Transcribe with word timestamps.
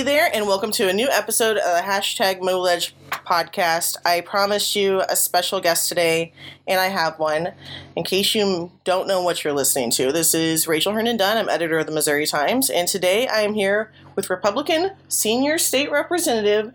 Hey 0.00 0.04
there, 0.04 0.30
and 0.32 0.46
welcome 0.46 0.70
to 0.70 0.88
a 0.88 0.94
new 0.94 1.10
episode 1.10 1.58
of 1.58 1.76
the 1.76 1.82
hashtag 1.82 2.40
MoLeg 2.40 2.92
podcast. 3.10 3.98
I 4.02 4.22
promised 4.22 4.74
you 4.74 5.02
a 5.06 5.14
special 5.14 5.60
guest 5.60 5.90
today, 5.90 6.32
and 6.66 6.80
I 6.80 6.86
have 6.86 7.18
one. 7.18 7.52
In 7.96 8.04
case 8.04 8.34
you 8.34 8.72
don't 8.84 9.06
know 9.06 9.20
what 9.22 9.44
you're 9.44 9.52
listening 9.52 9.90
to, 9.90 10.10
this 10.10 10.32
is 10.32 10.66
Rachael 10.66 10.94
Herndon 10.94 11.18
Dunn. 11.18 11.36
I'm 11.36 11.50
editor 11.50 11.76
of 11.78 11.84
the 11.84 11.92
Missouri 11.92 12.26
Times, 12.26 12.70
and 12.70 12.88
today 12.88 13.28
I 13.28 13.42
am 13.42 13.52
here 13.52 13.92
with 14.16 14.30
Republican 14.30 14.92
Senior 15.08 15.58
State 15.58 15.90
Representative, 15.90 16.72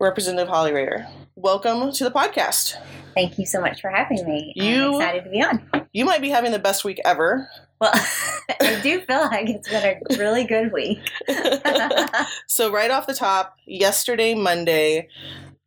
Representative 0.00 0.48
Holly 0.48 0.72
Rehder. 0.72 1.08
Welcome 1.36 1.92
to 1.92 2.02
the 2.02 2.10
podcast. 2.10 2.74
Thank 3.14 3.38
you 3.38 3.46
so 3.46 3.60
much 3.60 3.80
for 3.80 3.90
having 3.90 4.26
me. 4.26 4.52
You- 4.56 4.96
I'm 4.96 5.00
excited 5.00 5.24
to 5.26 5.30
be 5.30 5.42
on. 5.44 5.86
You 5.92 6.04
might 6.04 6.22
be 6.22 6.30
having 6.30 6.50
the 6.50 6.58
best 6.58 6.82
week 6.84 7.00
ever. 7.04 7.48
Well, 7.80 7.92
I 8.60 8.80
do 8.82 9.00
feel 9.02 9.20
like 9.20 9.48
it's 9.48 9.68
been 9.68 9.84
a 9.84 10.18
really 10.18 10.44
good 10.44 10.72
week. 10.72 11.10
so, 12.46 12.70
right 12.70 12.90
off 12.90 13.06
the 13.06 13.14
top, 13.14 13.56
yesterday, 13.66 14.34
Monday, 14.34 15.08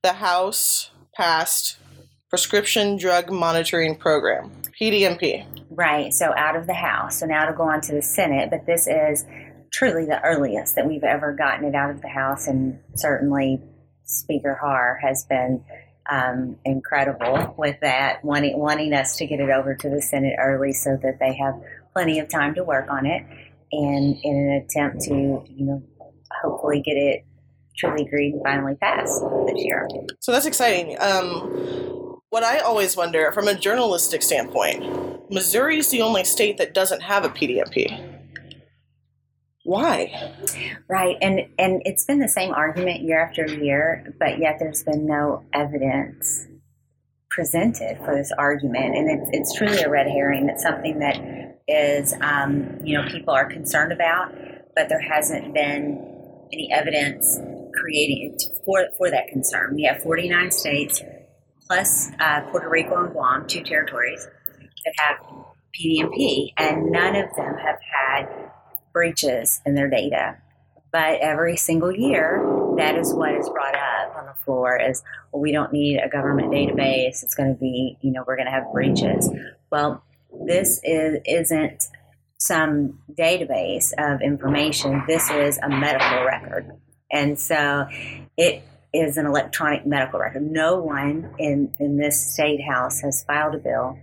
the 0.02 0.14
House 0.14 0.92
passed 1.16 1.78
Prescription 2.30 2.98
Drug 2.98 3.32
Monitoring 3.32 3.96
Program, 3.96 4.52
PDMP. 4.80 5.46
right. 5.70 6.14
So 6.14 6.34
out 6.36 6.56
of 6.56 6.68
the 6.68 6.74
House. 6.74 7.20
So 7.20 7.26
now 7.26 7.46
to 7.46 7.54
go 7.54 7.64
on 7.64 7.82
to 7.82 7.94
the 7.94 8.02
Senate, 8.02 8.50
but 8.50 8.66
this 8.66 8.88
is 8.88 9.26
truly 9.72 10.06
the 10.06 10.22
earliest 10.24 10.76
that 10.76 10.88
we've 10.88 11.04
ever 11.04 11.34
gotten 11.34 11.66
it 11.66 11.76
out 11.76 11.90
of 11.90 12.02
the 12.02 12.08
House, 12.08 12.48
and 12.48 12.80
certainly 12.96 13.62
Speaker 14.06 14.58
Haahr 14.62 15.00
has 15.02 15.26
been 15.26 15.64
um, 16.10 16.58
incredible 16.66 17.54
with 17.58 17.80
that, 17.82 18.24
wanting 18.24 18.58
wanting 18.58 18.94
us 18.94 19.18
to 19.18 19.28
get 19.28 19.40
it 19.40 19.50
over 19.50 19.76
to 19.76 19.90
the 19.90 20.02
Senate 20.02 20.36
early 20.40 20.74
so 20.74 20.98
that 21.02 21.20
they 21.20 21.36
have 21.36 21.62
plenty 22.00 22.20
of 22.20 22.30
time 22.30 22.56
to 22.56 22.64
work 22.64 22.90
on 22.90 23.06
it, 23.06 23.26
and 23.74 24.16
in 24.24 24.36
an 24.36 24.52
attempt 24.64 25.02
to 25.02 25.12
you 25.14 25.66
know 25.66 25.84
hopefully 26.42 26.82
get 26.82 26.94
it 26.94 27.26
truly 27.78 28.06
agreed 28.06 28.34
and 28.34 28.44
finally 28.44 28.76
passed 28.76 29.22
this 29.48 29.64
year. 29.64 29.88
So, 30.20 30.32
that's 30.32 30.46
exciting. 30.46 30.96
Um, 31.00 32.20
what 32.30 32.44
I 32.44 32.60
always 32.60 32.96
wonder 32.96 33.32
from 33.34 33.50
a 33.50 33.54
journalistic 33.54 34.22
standpoint, 34.22 35.30
Missouri 35.30 35.80
is 35.80 35.90
the 35.90 36.02
only 36.02 36.24
state 36.24 36.58
that 36.58 36.74
doesn't 36.74 37.02
have 37.02 37.26
a 37.26 37.30
PDMP. 37.30 38.06
Why? 39.66 40.34
Right, 40.88 41.18
and 41.22 41.42
and 41.58 41.82
it's 41.84 42.06
been 42.06 42.20
the 42.20 42.30
same 42.30 42.54
argument 42.54 43.02
year 43.02 43.22
after 43.22 43.46
year, 43.46 44.16
but 44.20 44.40
yet 44.40 44.56
there's 44.60 44.84
been 44.84 45.06
no 45.06 45.44
evidence 45.52 46.48
presented 47.30 47.98
for 48.04 48.16
this 48.16 48.32
argument, 48.38 48.96
and 48.96 49.10
it's 49.10 49.30
it's 49.34 49.54
truly 49.58 49.82
a 49.82 49.90
red 49.90 50.08
herring. 50.08 50.50
It's 50.50 50.64
something 50.64 51.00
that 51.00 51.60
is, 51.68 52.14
um, 52.22 52.80
you 52.84 52.98
know, 52.98 53.08
people 53.08 53.34
are 53.34 53.46
concerned 53.46 53.92
about, 53.92 54.34
but 54.76 54.90
there 54.90 55.02
hasn't 55.02 55.54
been 55.54 56.06
any 56.52 56.72
evidence 56.72 57.40
creating 57.74 58.38
for 58.66 58.88
for 58.98 59.10
that 59.12 59.28
concern. 59.28 59.76
We 59.76 59.84
have 59.84 60.02
49 60.02 60.52
states 60.52 61.02
plus 61.68 62.10
uh, 62.20 62.42
Puerto 62.52 62.70
Rico 62.70 63.04
and 63.04 63.14
Guam, 63.14 63.46
two 63.48 63.64
territories 63.64 64.28
that 64.86 64.94
have 64.98 65.18
PDMP, 65.80 66.54
and 66.58 66.92
none 66.92 67.16
of 67.16 67.30
them 67.36 67.56
have 67.56 67.78
had 67.82 68.28
breaches 68.92 69.62
in 69.66 69.76
their 69.76 69.90
data. 69.90 70.38
But 70.92 71.20
every 71.20 71.56
single 71.56 71.92
year, 71.92 72.44
that 72.78 72.98
is 72.98 73.14
what 73.14 73.34
is 73.36 73.50
brought 73.50 73.76
up 73.76 74.16
on 74.16 74.26
the 74.26 74.34
floor 74.44 74.80
is, 74.80 75.04
well, 75.32 75.42
we 75.42 75.52
don't 75.52 75.72
need 75.72 76.00
a 76.00 76.10
government 76.10 76.52
database. 76.52 77.24
It's 77.24 77.36
going 77.36 77.54
to 77.54 77.60
be, 77.60 77.98
you 78.02 78.12
know, 78.12 78.24
we're 78.26 78.36
going 78.36 78.48
to 78.48 78.52
have 78.52 78.72
breaches. 78.72 79.30
Well, 79.72 80.04
this 80.46 80.80
is, 80.84 81.20
isn't 81.26 81.84
some 82.38 83.00
database 83.14 83.92
of 83.98 84.22
information. 84.22 85.04
This 85.08 85.30
is 85.30 85.60
a 85.62 85.70
medical 85.70 86.26
record. 86.26 86.72
And 87.12 87.40
so 87.40 87.88
it 88.38 88.64
is 88.94 89.18
an 89.18 89.26
electronic 89.26 89.86
medical 89.86 90.20
record. 90.20 90.50
No 90.50 90.80
one 90.80 91.36
in, 91.38 91.74
in 91.80 91.98
this 91.98 92.34
state 92.34 92.62
house 92.62 93.02
has 93.02 93.24
filed 93.24 93.56
a 93.56 93.60
bill 93.60 94.00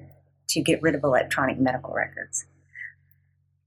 to 0.49 0.61
get 0.61 0.83
rid 0.83 0.95
of 0.95 1.03
electronic 1.03 1.59
medical 1.59 1.93
records 1.93 2.47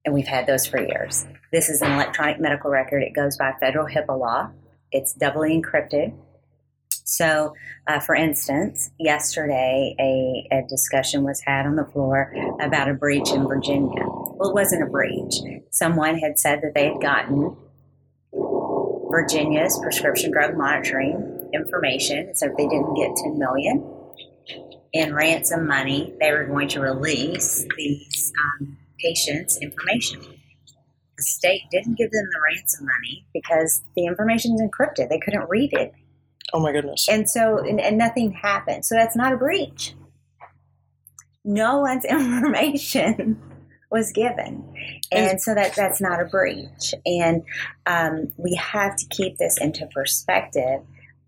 and 0.05 0.13
we've 0.13 0.27
had 0.27 0.47
those 0.47 0.65
for 0.65 0.79
years. 0.81 1.25
This 1.51 1.69
is 1.69 1.81
an 1.81 1.91
electronic 1.91 2.39
medical 2.39 2.69
record. 2.69 3.03
It 3.03 3.13
goes 3.13 3.37
by 3.37 3.53
federal 3.59 3.87
HIPAA 3.87 4.19
law. 4.19 4.49
It's 4.91 5.13
doubly 5.13 5.59
encrypted. 5.59 6.13
So, 6.89 7.55
uh, 7.87 7.99
for 7.99 8.13
instance, 8.13 8.91
yesterday 8.99 9.95
a, 9.99 10.47
a 10.55 10.67
discussion 10.67 11.23
was 11.23 11.41
had 11.41 11.65
on 11.65 11.75
the 11.75 11.85
floor 11.85 12.33
about 12.61 12.87
a 12.87 12.93
breach 12.93 13.31
in 13.31 13.47
Virginia. 13.47 14.03
Well, 14.05 14.49
it 14.49 14.53
wasn't 14.53 14.83
a 14.83 14.85
breach. 14.85 15.35
Someone 15.71 16.19
had 16.19 16.37
said 16.37 16.61
that 16.61 16.75
they 16.75 16.89
had 16.89 17.01
gotten 17.01 17.57
Virginia's 19.09 19.79
prescription 19.81 20.31
drug 20.31 20.55
monitoring 20.55 21.49
information, 21.51 22.35
so 22.35 22.45
if 22.45 22.57
they 22.57 22.67
didn't 22.67 22.93
get 22.93 23.15
10 23.15 23.39
million 23.39 23.83
in 24.93 25.13
ransom 25.13 25.67
money, 25.67 26.13
they 26.19 26.31
were 26.31 26.45
going 26.45 26.67
to 26.69 26.79
release 26.79 27.65
these 27.75 28.31
um, 28.61 28.77
patients 28.99 29.57
information. 29.61 30.21
The 30.21 31.23
state 31.23 31.63
didn't 31.71 31.97
give 31.97 32.11
them 32.11 32.25
the 32.31 32.39
ransom 32.41 32.85
money 32.85 33.25
because 33.33 33.83
the 33.95 34.05
information 34.05 34.53
is 34.55 34.61
encrypted. 34.61 35.09
They 35.09 35.19
couldn't 35.19 35.49
read 35.49 35.73
it. 35.73 35.93
Oh 36.53 36.59
my 36.59 36.71
goodness. 36.71 37.07
And 37.09 37.29
so, 37.29 37.57
and, 37.57 37.79
and 37.79 37.97
nothing 37.97 38.31
happened. 38.31 38.85
So 38.85 38.95
that's 38.95 39.15
not 39.15 39.33
a 39.33 39.37
breach. 39.37 39.93
No 41.43 41.79
one's 41.79 42.05
information 42.09 43.41
was 43.91 44.11
given. 44.11 44.63
And 45.11 45.41
so 45.41 45.55
that 45.55 45.75
that's 45.75 45.99
not 45.99 46.21
a 46.21 46.25
breach. 46.25 46.93
And 47.05 47.43
um, 47.85 48.31
we 48.37 48.55
have 48.55 48.95
to 48.97 49.05
keep 49.07 49.37
this 49.37 49.57
into 49.59 49.87
perspective 49.87 50.81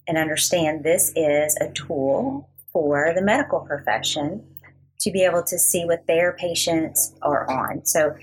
and 0.07 0.17
understand 0.17 0.83
this 0.83 1.11
is 1.15 1.57
a 1.59 1.71
tool 1.71 2.49
for 2.71 3.13
the 3.13 3.21
medical 3.21 3.59
profession 3.61 4.43
to 5.01 5.11
be 5.11 5.23
able 5.23 5.43
to 5.43 5.57
see 5.57 5.83
what 5.85 6.05
their 6.07 6.33
patients 6.33 7.13
are 7.21 7.49
on. 7.49 7.85
So 7.85 8.15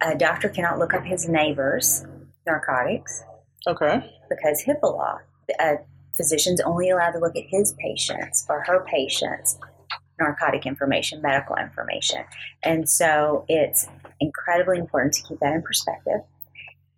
a 0.00 0.16
doctor 0.16 0.48
cannot 0.48 0.78
look 0.78 0.94
up 0.94 1.04
his 1.04 1.28
neighbor's 1.28 2.04
narcotics 2.46 3.22
Okay. 3.66 4.10
because 4.28 4.64
HIPAA 4.64 4.82
law. 4.82 5.18
A 5.60 5.76
physician's 6.16 6.60
only 6.60 6.90
allowed 6.90 7.12
to 7.12 7.18
look 7.18 7.36
at 7.36 7.44
his 7.48 7.74
patients 7.78 8.46
or 8.48 8.62
her 8.64 8.84
patients' 8.88 9.58
narcotic 10.18 10.66
information, 10.66 11.20
medical 11.22 11.56
information. 11.56 12.24
And 12.62 12.88
so 12.88 13.44
it's 13.48 13.86
incredibly 14.20 14.78
important 14.78 15.14
to 15.14 15.22
keep 15.22 15.40
that 15.40 15.52
in 15.54 15.62
perspective. 15.62 16.20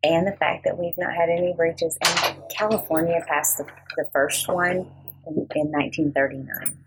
And 0.03 0.27
the 0.27 0.33
fact 0.33 0.65
that 0.65 0.79
we've 0.79 0.99
not 0.99 1.15
had 1.15 1.31
any 1.31 1.55
breaches. 1.55 1.97
And 2.05 2.37
California 2.51 3.25
passed 3.27 3.57
the, 3.57 3.67
the 3.97 4.05
first 4.13 4.49
one 4.49 4.87
in, 5.27 5.47
in 5.55 5.71
1939. 5.73 6.84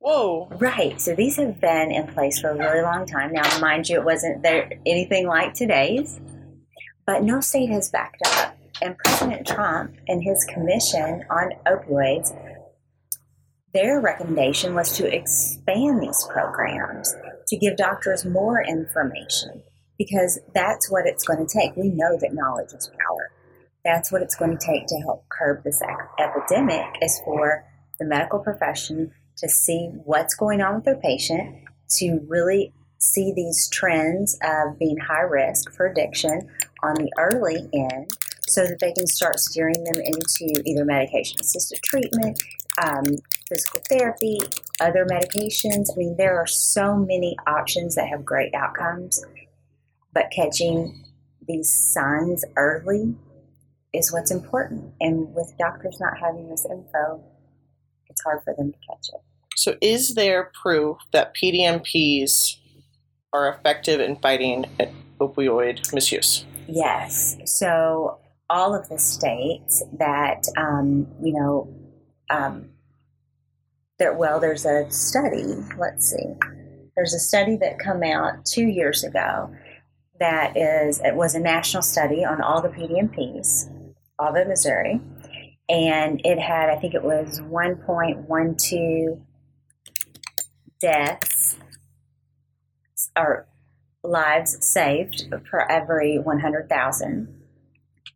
Whoa. 0.00 0.48
Right. 0.58 0.98
So 0.98 1.14
these 1.14 1.36
have 1.36 1.60
been 1.60 1.92
in 1.92 2.06
place 2.06 2.40
for 2.40 2.48
a 2.48 2.56
really 2.56 2.80
long 2.80 3.04
time. 3.04 3.32
Now, 3.32 3.60
mind 3.60 3.86
you, 3.86 3.96
it 3.96 4.04
wasn't 4.04 4.42
there 4.42 4.72
anything 4.86 5.26
like 5.26 5.52
today's, 5.52 6.18
but 7.06 7.22
no 7.22 7.40
state 7.40 7.68
has 7.68 7.90
backed 7.90 8.22
up. 8.24 8.56
And 8.80 8.96
President 8.96 9.46
Trump 9.46 9.94
and 10.08 10.22
his 10.22 10.42
commission 10.46 11.22
on 11.28 11.50
opioids, 11.66 12.34
their 13.74 14.00
recommendation 14.00 14.74
was 14.74 14.96
to 14.96 15.14
expand 15.14 16.02
these 16.02 16.26
programs 16.30 17.14
to 17.48 17.58
give 17.58 17.76
doctors 17.76 18.24
more 18.24 18.64
information 18.64 19.62
because 19.98 20.40
that's 20.54 20.90
what 20.90 21.04
it's 21.04 21.26
going 21.26 21.46
to 21.46 21.58
take. 21.58 21.76
We 21.76 21.90
know 21.90 22.16
that 22.18 22.32
knowledge 22.32 22.72
is 22.72 22.88
power. 22.88 23.32
That's 23.84 24.10
what 24.10 24.22
it's 24.22 24.34
going 24.34 24.56
to 24.56 24.66
take 24.66 24.86
to 24.86 24.96
help 25.00 25.28
curb 25.28 25.62
this 25.62 25.82
epidemic 26.18 26.86
is 27.02 27.20
for 27.22 27.64
the 27.98 28.06
medical 28.06 28.38
profession 28.38 29.12
to 29.40 29.48
see 29.48 29.90
what's 30.04 30.34
going 30.34 30.60
on 30.60 30.76
with 30.76 30.84
their 30.84 30.96
patient, 30.96 31.56
to 31.96 32.20
really 32.28 32.72
see 32.98 33.32
these 33.34 33.68
trends 33.68 34.38
of 34.42 34.78
being 34.78 34.98
high 34.98 35.22
risk 35.22 35.72
for 35.72 35.86
addiction 35.86 36.48
on 36.82 36.94
the 36.94 37.10
early 37.18 37.68
end 37.72 38.10
so 38.46 38.66
that 38.66 38.78
they 38.80 38.92
can 38.92 39.06
start 39.06 39.38
steering 39.38 39.82
them 39.84 40.00
into 40.02 40.62
either 40.66 40.84
medication 40.84 41.38
assisted 41.40 41.80
treatment, 41.82 42.42
um, 42.82 43.04
physical 43.48 43.80
therapy, 43.88 44.38
other 44.80 45.06
medications. 45.06 45.86
I 45.92 45.96
mean, 45.96 46.16
there 46.16 46.38
are 46.38 46.46
so 46.46 46.96
many 46.96 47.36
options 47.46 47.94
that 47.94 48.08
have 48.08 48.24
great 48.24 48.54
outcomes, 48.54 49.24
but 50.12 50.30
catching 50.34 51.04
these 51.46 51.70
signs 51.70 52.44
early 52.56 53.14
is 53.92 54.12
what's 54.12 54.30
important. 54.30 54.92
And 55.00 55.34
with 55.34 55.52
doctors 55.58 55.98
not 56.00 56.18
having 56.18 56.48
this 56.48 56.66
info, 56.70 57.22
it's 58.08 58.22
hard 58.22 58.42
for 58.44 58.54
them 58.54 58.72
to 58.72 58.78
catch 58.78 59.08
it. 59.14 59.20
So, 59.60 59.76
is 59.82 60.14
there 60.14 60.50
proof 60.62 60.96
that 61.12 61.36
PDMPs 61.36 62.56
are 63.34 63.52
effective 63.52 64.00
in 64.00 64.16
fighting 64.16 64.64
opioid 65.20 65.92
misuse? 65.92 66.46
Yes. 66.66 67.36
So 67.44 68.20
all 68.48 68.74
of 68.74 68.88
the 68.88 68.98
states 68.98 69.84
that 69.98 70.46
um, 70.56 71.06
you 71.22 71.34
know, 71.34 71.74
um, 72.30 72.70
there. 73.98 74.14
Well, 74.14 74.40
there's 74.40 74.64
a 74.64 74.90
study. 74.90 75.54
Let's 75.78 76.08
see. 76.08 76.24
There's 76.96 77.12
a 77.12 77.20
study 77.20 77.56
that 77.56 77.80
came 77.80 78.02
out 78.02 78.46
two 78.46 78.66
years 78.66 79.04
ago 79.04 79.54
that 80.20 80.56
is 80.56 81.02
it 81.04 81.16
was 81.16 81.34
a 81.34 81.38
national 81.38 81.82
study 81.82 82.24
on 82.24 82.40
all 82.40 82.62
the 82.62 82.70
PDMPs, 82.70 83.70
Alva, 84.18 84.46
Missouri, 84.46 85.02
and 85.68 86.18
it 86.24 86.38
had, 86.38 86.70
I 86.70 86.76
think 86.76 86.94
it 86.94 87.04
was 87.04 87.42
1.12 87.42 89.20
deaths 90.80 91.56
or 93.16 93.46
lives 94.02 94.56
saved 94.66 95.32
for 95.48 95.70
every 95.70 96.18
100,000 96.18 97.36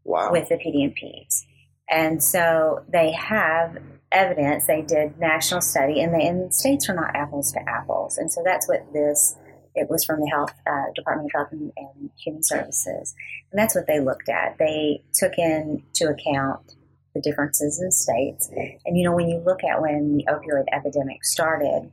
Wow. 0.04 0.32
with 0.32 0.48
the 0.48 0.56
PDMPs. 0.56 1.44
And 1.90 2.22
so 2.22 2.84
they 2.88 3.12
have 3.12 3.78
evidence. 4.12 4.66
They 4.66 4.82
did 4.82 5.18
national 5.18 5.60
study, 5.60 6.00
and, 6.00 6.14
they, 6.14 6.26
and 6.26 6.54
states 6.54 6.88
are 6.88 6.94
not 6.94 7.14
apples 7.14 7.52
to 7.52 7.60
apples. 7.68 8.16
And 8.18 8.32
so 8.32 8.42
that's 8.44 8.68
what 8.68 8.80
this. 8.92 9.36
It 9.76 9.90
was 9.90 10.04
from 10.04 10.20
the 10.20 10.28
Health 10.28 10.52
uh, 10.68 10.92
Department 10.94 11.30
of 11.30 11.32
Health 11.36 11.48
and, 11.50 11.72
and 11.76 12.10
Human 12.16 12.44
Services, 12.44 13.14
and 13.50 13.58
that's 13.58 13.74
what 13.74 13.88
they 13.88 13.98
looked 13.98 14.28
at. 14.28 14.56
They 14.56 15.02
took 15.12 15.32
into 15.36 16.08
account 16.08 16.76
the 17.12 17.20
differences 17.20 17.80
in 17.82 17.90
states. 17.90 18.48
And 18.84 18.96
you 18.96 19.04
know, 19.04 19.12
when 19.14 19.28
you 19.28 19.38
look 19.38 19.64
at 19.64 19.80
when 19.80 20.16
the 20.16 20.24
opioid 20.30 20.66
epidemic 20.72 21.24
started, 21.24 21.90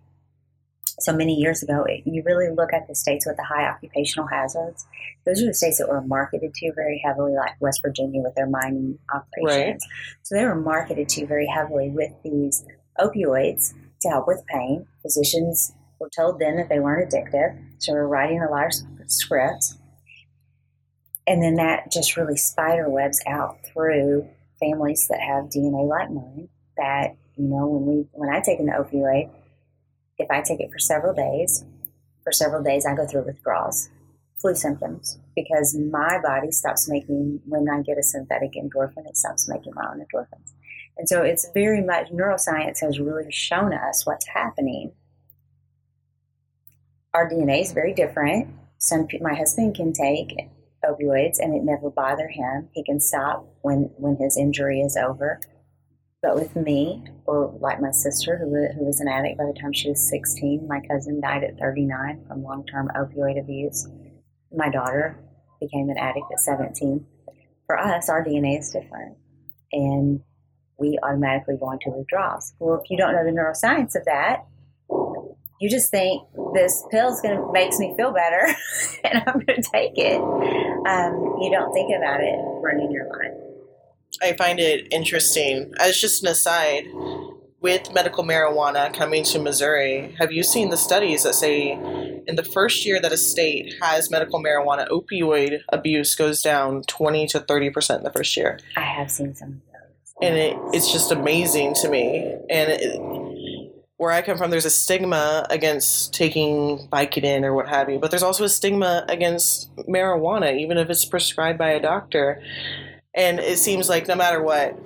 so 1.01 1.13
many 1.13 1.35
years 1.35 1.63
ago, 1.63 1.83
it, 1.83 2.03
you 2.05 2.23
really 2.25 2.49
look 2.49 2.73
at 2.73 2.87
the 2.87 2.95
states 2.95 3.25
with 3.25 3.37
the 3.37 3.43
high 3.43 3.67
occupational 3.67 4.27
hazards. 4.27 4.85
Those 5.25 5.41
are 5.41 5.47
the 5.47 5.53
states 5.53 5.77
that 5.77 5.89
were 5.89 6.01
marketed 6.01 6.53
to 6.55 6.73
very 6.73 7.01
heavily, 7.03 7.33
like 7.33 7.59
West 7.59 7.81
Virginia 7.81 8.21
with 8.21 8.35
their 8.35 8.49
mining 8.49 8.97
operations. 9.13 9.85
So 10.23 10.35
they 10.35 10.45
were 10.45 10.55
marketed 10.55 11.09
to 11.09 11.25
very 11.25 11.47
heavily 11.47 11.89
with 11.89 12.11
these 12.23 12.65
opioids 12.99 13.73
to 14.01 14.09
help 14.09 14.27
with 14.27 14.45
pain. 14.47 14.87
Physicians 15.01 15.73
were 15.99 16.09
told 16.09 16.39
then 16.39 16.57
that 16.57 16.69
they 16.69 16.79
weren't 16.79 17.11
addictive, 17.11 17.57
so 17.79 17.93
we're 17.93 18.07
writing 18.07 18.41
a 18.41 18.49
lot 18.49 18.67
of 18.67 18.73
scripts. 19.11 19.77
And 21.27 21.41
then 21.43 21.55
that 21.55 21.91
just 21.91 22.17
really 22.17 22.37
spider 22.37 22.89
webs 22.89 23.21
out 23.27 23.57
through 23.65 24.27
families 24.59 25.07
that 25.09 25.19
have 25.19 25.45
DNA 25.45 25.87
like 25.87 26.09
mine. 26.09 26.49
That 26.77 27.15
you 27.35 27.47
know, 27.47 27.67
when 27.67 27.85
we 27.85 28.07
when 28.11 28.29
I 28.29 28.41
take 28.41 28.59
an 28.59 28.67
opioid, 28.67 29.29
if 30.21 30.31
I 30.31 30.41
take 30.41 30.59
it 30.59 30.71
for 30.71 30.79
several 30.79 31.13
days, 31.13 31.65
for 32.23 32.31
several 32.31 32.63
days 32.63 32.85
I 32.85 32.95
go 32.95 33.05
through 33.05 33.25
withdrawals, 33.25 33.89
flu 34.39 34.55
symptoms, 34.55 35.19
because 35.35 35.75
my 35.75 36.19
body 36.21 36.51
stops 36.51 36.89
making 36.89 37.41
when 37.45 37.67
I 37.69 37.81
get 37.81 37.97
a 37.97 38.03
synthetic 38.03 38.53
endorphin, 38.53 39.07
it 39.07 39.17
stops 39.17 39.47
making 39.47 39.73
my 39.75 39.89
own 39.91 39.99
endorphins. 40.05 40.53
And 40.97 41.07
so 41.07 41.23
it's 41.23 41.49
very 41.53 41.81
much 41.81 42.11
neuroscience 42.11 42.79
has 42.81 42.99
really 42.99 43.31
shown 43.31 43.73
us 43.73 44.05
what's 44.05 44.27
happening. 44.27 44.91
Our 47.13 47.29
DNA 47.29 47.61
is 47.61 47.71
very 47.71 47.93
different. 47.93 48.53
Some 48.77 49.07
my 49.19 49.33
husband 49.33 49.75
can 49.75 49.93
take 49.93 50.35
opioids 50.83 51.39
and 51.39 51.55
it 51.55 51.63
never 51.63 51.89
bother 51.89 52.27
him. 52.27 52.69
He 52.73 52.83
can 52.83 52.99
stop 52.99 53.47
when 53.61 53.91
when 53.97 54.17
his 54.17 54.37
injury 54.37 54.81
is 54.81 54.97
over. 54.97 55.39
But 56.21 56.35
with 56.35 56.55
me, 56.55 57.03
or 57.25 57.57
like 57.59 57.81
my 57.81 57.91
sister, 57.91 58.37
who, 58.37 58.45
who 58.77 58.85
was 58.85 58.99
an 58.99 59.07
addict 59.07 59.39
by 59.39 59.45
the 59.45 59.59
time 59.59 59.73
she 59.73 59.89
was 59.89 60.07
16, 60.07 60.67
my 60.67 60.79
cousin 60.87 61.19
died 61.19 61.43
at 61.43 61.57
39 61.57 62.25
from 62.27 62.43
long 62.43 62.65
term 62.65 62.89
opioid 62.95 63.39
abuse. 63.39 63.87
My 64.51 64.69
daughter 64.69 65.17
became 65.59 65.89
an 65.89 65.97
addict 65.97 66.27
at 66.31 66.39
17. 66.39 67.05
For 67.65 67.77
us, 67.77 68.09
our 68.09 68.23
DNA 68.23 68.59
is 68.59 68.69
different. 68.69 69.17
And 69.71 70.21
we 70.77 70.99
automatically 71.01 71.55
go 71.59 71.71
into 71.71 71.89
withdrawals. 71.89 72.53
Well, 72.59 72.81
if 72.83 72.89
you 72.89 72.97
don't 72.97 73.13
know 73.13 73.23
the 73.23 73.31
neuroscience 73.31 73.95
of 73.95 74.05
that, 74.05 74.45
you 75.61 75.69
just 75.69 75.91
think 75.91 76.23
this 76.53 76.83
pill 76.91 77.13
is 77.13 77.21
going 77.21 77.37
to 77.37 77.51
makes 77.53 77.77
me 77.77 77.93
feel 77.95 78.11
better, 78.11 78.47
and 79.03 79.23
I'm 79.25 79.39
going 79.45 79.61
to 79.61 79.69
take 79.71 79.93
it. 79.95 80.19
Um, 80.19 81.37
you 81.39 81.49
don't 81.51 81.71
think 81.71 81.95
about 81.95 82.19
it 82.19 82.35
running 82.61 82.91
your 82.91 83.07
life. 83.07 83.40
I 84.21 84.33
find 84.33 84.59
it 84.59 84.87
interesting. 84.91 85.73
As 85.79 85.99
just 85.99 86.23
an 86.23 86.29
aside, 86.29 86.85
with 87.61 87.93
medical 87.93 88.23
marijuana 88.23 88.93
coming 88.93 89.23
to 89.23 89.39
Missouri, 89.39 90.15
have 90.17 90.31
you 90.31 90.43
seen 90.43 90.71
the 90.71 90.77
studies 90.77 91.23
that 91.23 91.35
say 91.35 91.71
in 92.27 92.35
the 92.35 92.43
first 92.43 92.85
year 92.85 92.99
that 92.99 93.11
a 93.11 93.17
state 93.17 93.75
has 93.81 94.09
medical 94.09 94.43
marijuana, 94.43 94.87
opioid 94.89 95.59
abuse 95.69 96.15
goes 96.15 96.41
down 96.41 96.81
20 96.83 97.27
to 97.27 97.39
30% 97.39 97.97
in 97.97 98.03
the 98.03 98.11
first 98.11 98.35
year? 98.35 98.59
I 98.75 98.81
have 98.81 99.11
seen 99.11 99.35
some 99.35 99.49
of 99.49 99.53
those. 99.53 100.13
And 100.21 100.37
it, 100.37 100.57
it's 100.73 100.91
just 100.91 101.11
amazing 101.11 101.75
to 101.75 101.89
me. 101.89 102.35
And 102.49 102.71
it, 102.71 102.99
where 103.97 104.11
I 104.11 104.23
come 104.23 104.39
from, 104.39 104.49
there's 104.49 104.65
a 104.65 104.71
stigma 104.71 105.45
against 105.51 106.15
taking 106.15 106.87
Vicodin 106.91 107.43
or 107.43 107.53
what 107.53 107.69
have 107.69 107.87
you, 107.87 107.99
but 107.99 108.09
there's 108.09 108.23
also 108.23 108.43
a 108.43 108.49
stigma 108.49 109.05
against 109.07 109.69
marijuana, 109.87 110.57
even 110.59 110.79
if 110.79 110.89
it's 110.89 111.05
prescribed 111.05 111.59
by 111.59 111.69
a 111.69 111.79
doctor. 111.79 112.41
And 113.13 113.39
it 113.39 113.57
seems 113.57 113.89
like 113.89 114.07
no 114.07 114.15
matter 114.15 114.41
what, 114.41 114.77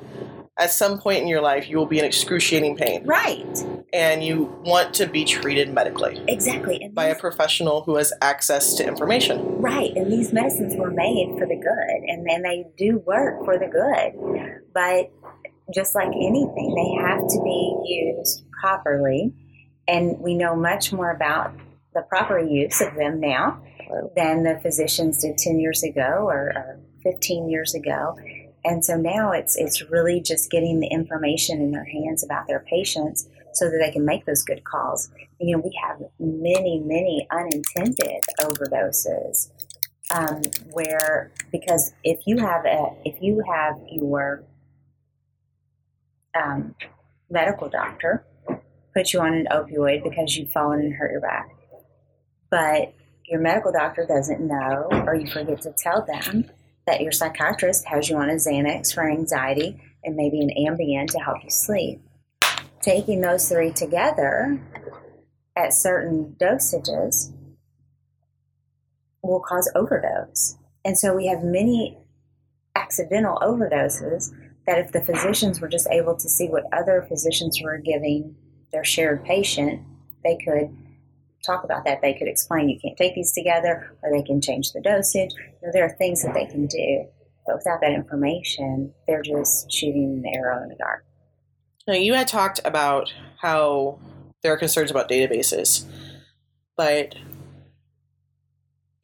at 0.57 0.71
some 0.71 0.99
point 0.99 1.21
in 1.21 1.27
your 1.27 1.41
life, 1.41 1.69
you 1.69 1.77
will 1.77 1.85
be 1.85 1.99
in 1.99 2.05
excruciating 2.05 2.77
pain. 2.77 3.05
Right. 3.05 3.65
And 3.91 4.23
you 4.23 4.43
want 4.63 4.93
to 4.95 5.05
be 5.05 5.25
treated 5.25 5.73
medically. 5.73 6.23
Exactly. 6.27 6.81
And 6.81 6.95
by 6.95 7.05
a 7.05 7.15
professional 7.15 7.83
who 7.83 7.97
has 7.97 8.13
access 8.21 8.73
to 8.75 8.87
information. 8.87 9.61
right. 9.61 9.91
And 9.95 10.11
these 10.11 10.31
medicines 10.31 10.75
were 10.77 10.91
made 10.91 11.35
for 11.37 11.45
the 11.45 11.55
good, 11.55 12.09
and, 12.09 12.29
and 12.29 12.45
they 12.45 12.65
do 12.77 12.99
work 13.05 13.43
for 13.43 13.57
the 13.57 13.67
good. 13.67 14.61
But 14.73 15.11
just 15.73 15.95
like 15.95 16.07
anything, 16.07 16.73
they 16.75 17.03
have 17.03 17.21
to 17.27 17.41
be 17.43 17.81
used 17.85 18.45
properly. 18.61 19.33
And 19.87 20.19
we 20.19 20.35
know 20.35 20.55
much 20.55 20.93
more 20.93 21.11
about 21.11 21.53
the 21.93 22.01
proper 22.01 22.39
use 22.39 22.81
of 22.81 22.95
them 22.95 23.19
now 23.19 23.61
than 24.15 24.43
the 24.43 24.59
physicians 24.61 25.21
did 25.21 25.37
10 25.37 25.59
years 25.59 25.83
ago 25.83 26.25
or, 26.27 26.51
or 26.55 26.79
15 27.05 27.49
years 27.49 27.75
ago. 27.75 28.17
And 28.65 28.83
so 28.83 28.97
now 28.97 29.31
it's 29.31 29.55
it's 29.55 29.83
really 29.89 30.19
just 30.19 30.49
getting 30.49 30.79
the 30.79 30.87
information 30.87 31.61
in 31.61 31.71
their 31.71 31.85
hands 31.85 32.23
about 32.23 32.47
their 32.47 32.61
patients 32.61 33.29
so 33.53 33.69
that 33.69 33.77
they 33.77 33.91
can 33.91 34.03
make 34.03 34.25
those 34.25 34.43
good 34.43 34.63
calls. 34.63 35.09
You 35.39 35.55
know, 35.55 35.61
we 35.63 35.79
have 35.81 36.01
many, 36.19 36.79
many 36.79 37.27
unintended 37.31 38.23
overdoses 38.41 39.51
um, 40.13 40.41
where 40.71 41.31
because 41.51 41.93
if 42.03 42.19
you 42.25 42.37
have 42.39 42.65
a 42.65 42.87
if 43.05 43.21
you 43.21 43.43
have 43.47 43.75
your 43.91 44.43
um, 46.35 46.75
medical 47.29 47.69
doctor 47.69 48.25
put 48.95 49.13
you 49.13 49.19
on 49.19 49.33
an 49.33 49.47
opioid 49.51 50.03
because 50.03 50.35
you've 50.35 50.51
fallen 50.51 50.79
and 50.79 50.93
hurt 50.95 51.11
your 51.11 51.21
back, 51.21 51.49
but 52.49 52.93
your 53.27 53.39
medical 53.39 53.71
doctor 53.71 54.05
doesn't 54.07 54.41
know 54.41 54.87
or 55.05 55.15
you 55.15 55.27
forget 55.27 55.61
to 55.61 55.73
tell 55.77 56.03
them 56.05 56.49
that 56.87 57.01
your 57.01 57.11
psychiatrist 57.11 57.85
has 57.85 58.09
you 58.09 58.17
on 58.17 58.29
a 58.29 58.33
Xanax 58.33 58.93
for 58.93 59.09
anxiety 59.09 59.81
and 60.03 60.15
maybe 60.15 60.39
an 60.41 60.51
Ambien 60.57 61.07
to 61.07 61.19
help 61.19 61.43
you 61.43 61.49
sleep. 61.49 62.01
Taking 62.81 63.21
those 63.21 63.49
three 63.49 63.71
together 63.71 64.59
at 65.55 65.73
certain 65.73 66.35
dosages 66.39 67.33
will 69.23 69.39
cause 69.39 69.71
overdose. 69.75 70.57
And 70.83 70.97
so 70.97 71.15
we 71.15 71.25
have 71.27 71.43
many 71.43 71.97
accidental 72.75 73.37
overdoses 73.41 74.31
that 74.67 74.79
if 74.79 74.91
the 74.91 75.01
physicians 75.01 75.59
were 75.59 75.67
just 75.67 75.87
able 75.89 76.15
to 76.15 76.29
see 76.29 76.47
what 76.47 76.65
other 76.71 77.05
physicians 77.07 77.59
were 77.63 77.77
giving 77.77 78.35
their 78.71 78.83
shared 78.83 79.23
patient, 79.23 79.81
they 80.23 80.37
could 80.37 80.75
talk 81.45 81.63
about 81.63 81.85
that. 81.85 82.01
They 82.01 82.13
could 82.13 82.27
explain 82.27 82.69
you 82.69 82.79
can't 82.79 82.97
take 82.97 83.15
these 83.15 83.31
together, 83.31 83.95
or 84.01 84.11
they 84.11 84.23
can 84.23 84.41
change 84.41 84.71
the 84.71 84.81
dosage. 84.81 85.31
You 85.33 85.67
know, 85.67 85.71
there 85.73 85.85
are 85.85 85.95
things 85.97 86.23
that 86.23 86.33
they 86.33 86.45
can 86.45 86.67
do, 86.67 87.05
but 87.45 87.55
without 87.57 87.81
that 87.81 87.91
information, 87.91 88.93
they're 89.07 89.21
just 89.21 89.71
shooting 89.71 90.23
an 90.25 90.33
arrow 90.33 90.63
in 90.63 90.69
the 90.69 90.75
dark. 90.75 91.05
Now, 91.87 91.93
you 91.93 92.13
had 92.13 92.27
talked 92.27 92.59
about 92.65 93.13
how 93.41 93.99
there 94.41 94.53
are 94.53 94.57
concerns 94.57 94.89
about 94.89 95.09
databases, 95.09 95.85
but 96.75 97.15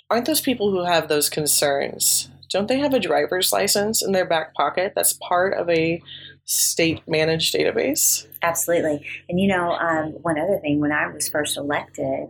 aren't 0.09 0.25
those 0.25 0.41
people 0.41 0.71
who 0.71 0.83
have 0.83 1.07
those 1.07 1.29
concerns? 1.29 2.29
Don't 2.51 2.67
they 2.67 2.79
have 2.79 2.93
a 2.93 2.99
driver's 2.99 3.51
license 3.51 4.03
in 4.03 4.11
their 4.11 4.25
back 4.25 4.53
pocket 4.53 4.93
that's 4.95 5.13
part 5.13 5.53
of 5.57 5.69
a 5.69 6.01
state 6.45 7.01
managed 7.07 7.55
database? 7.55 8.27
Absolutely. 8.41 9.05
And 9.29 9.39
you 9.39 9.47
know, 9.47 9.71
um, 9.71 10.09
one 10.21 10.37
other 10.37 10.59
thing, 10.59 10.79
when 10.79 10.91
I 10.91 11.07
was 11.07 11.29
first 11.29 11.57
elected, 11.57 12.27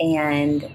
and 0.00 0.70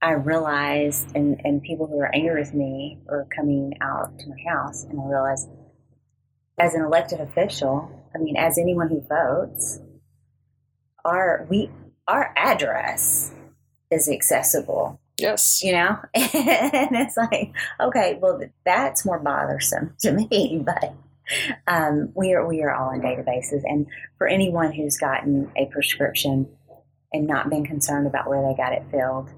I 0.00 0.12
realized, 0.12 1.14
and, 1.14 1.40
and 1.44 1.62
people 1.62 1.86
who 1.86 1.96
were 1.96 2.14
angry 2.14 2.40
with 2.40 2.54
me 2.54 2.98
were 3.04 3.26
coming 3.34 3.74
out 3.82 4.18
to 4.18 4.28
my 4.28 4.36
house, 4.50 4.84
and 4.84 4.98
I 4.98 5.04
realized, 5.04 5.48
as 6.58 6.74
an 6.74 6.82
elected 6.82 7.20
official, 7.20 7.90
I 8.14 8.18
mean, 8.18 8.36
as 8.36 8.58
anyone 8.58 8.88
who 8.88 9.00
votes, 9.02 9.80
our 11.04 11.46
we 11.50 11.70
our 12.08 12.32
address 12.36 13.32
is 13.90 14.08
accessible 14.08 15.00
Yes. 15.18 15.62
you 15.62 15.72
know? 15.72 15.96
And 16.14 16.96
it's 16.96 17.16
like 17.16 17.52
okay 17.80 18.18
well 18.20 18.40
that's 18.64 19.04
more 19.04 19.18
bothersome 19.18 19.94
to 20.00 20.12
me 20.12 20.62
but 20.66 20.94
um, 21.66 22.10
we 22.14 22.32
are 22.34 22.46
we 22.46 22.62
are 22.62 22.74
all 22.74 22.90
in 22.90 23.00
databases. 23.00 23.62
And 23.64 23.86
for 24.18 24.26
anyone 24.26 24.72
who's 24.72 24.98
gotten 24.98 25.50
a 25.56 25.66
prescription 25.66 26.48
and 27.12 27.26
not 27.26 27.48
been 27.48 27.64
concerned 27.64 28.06
about 28.06 28.28
where 28.28 28.42
they 28.42 28.56
got 28.56 28.72
it 28.72 28.82
filled 28.90 29.30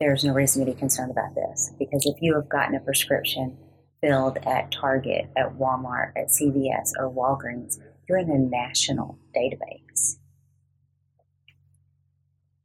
there's 0.00 0.24
no 0.24 0.32
reason 0.32 0.64
to 0.64 0.70
be 0.70 0.78
concerned 0.78 1.10
about 1.10 1.34
this. 1.34 1.72
Because 1.78 2.04
if 2.06 2.20
you 2.20 2.34
have 2.34 2.48
gotten 2.48 2.74
a 2.74 2.80
prescription 2.80 3.56
filled 4.00 4.38
at 4.38 4.70
Target, 4.70 5.30
at 5.36 5.56
Walmart, 5.56 6.12
at 6.16 6.28
CVS, 6.28 6.90
or 6.98 7.10
Walgreens, 7.10 7.78
you're 8.08 8.18
in 8.18 8.30
a 8.30 8.38
national 8.38 9.18
database. 9.34 10.16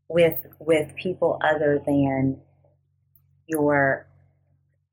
With 0.09 0.47
with 0.59 0.95
people 0.95 1.39
other 1.43 1.81
than 1.85 2.41
your 3.49 4.05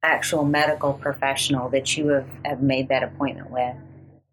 actual 0.02 0.44
medical 0.44 0.94
professional 0.94 1.68
that 1.70 1.96
you 1.96 2.08
have, 2.08 2.28
have 2.44 2.62
made 2.62 2.88
that 2.88 3.02
appointment 3.02 3.50
with 3.50 3.76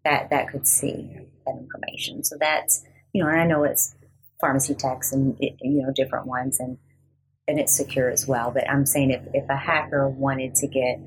that 0.04 0.30
that 0.30 0.48
could 0.48 0.66
see 0.66 1.10
that 1.46 1.56
information. 1.56 2.24
So 2.24 2.36
that's 2.38 2.84
you 3.12 3.22
know, 3.22 3.28
and 3.28 3.40
I 3.40 3.46
know 3.46 3.64
it's 3.64 3.94
pharmacy 4.40 4.74
techs 4.74 5.12
and 5.12 5.36
you 5.40 5.82
know 5.82 5.92
different 5.94 6.26
ones 6.26 6.58
and 6.60 6.78
and 7.46 7.58
it's 7.60 7.74
secure 7.74 8.10
as 8.10 8.26
well. 8.26 8.50
But 8.50 8.68
I'm 8.68 8.86
saying 8.86 9.10
if, 9.10 9.22
if 9.34 9.48
a 9.48 9.56
hacker 9.56 10.08
wanted 10.08 10.54
to 10.56 10.66
get 10.66 11.00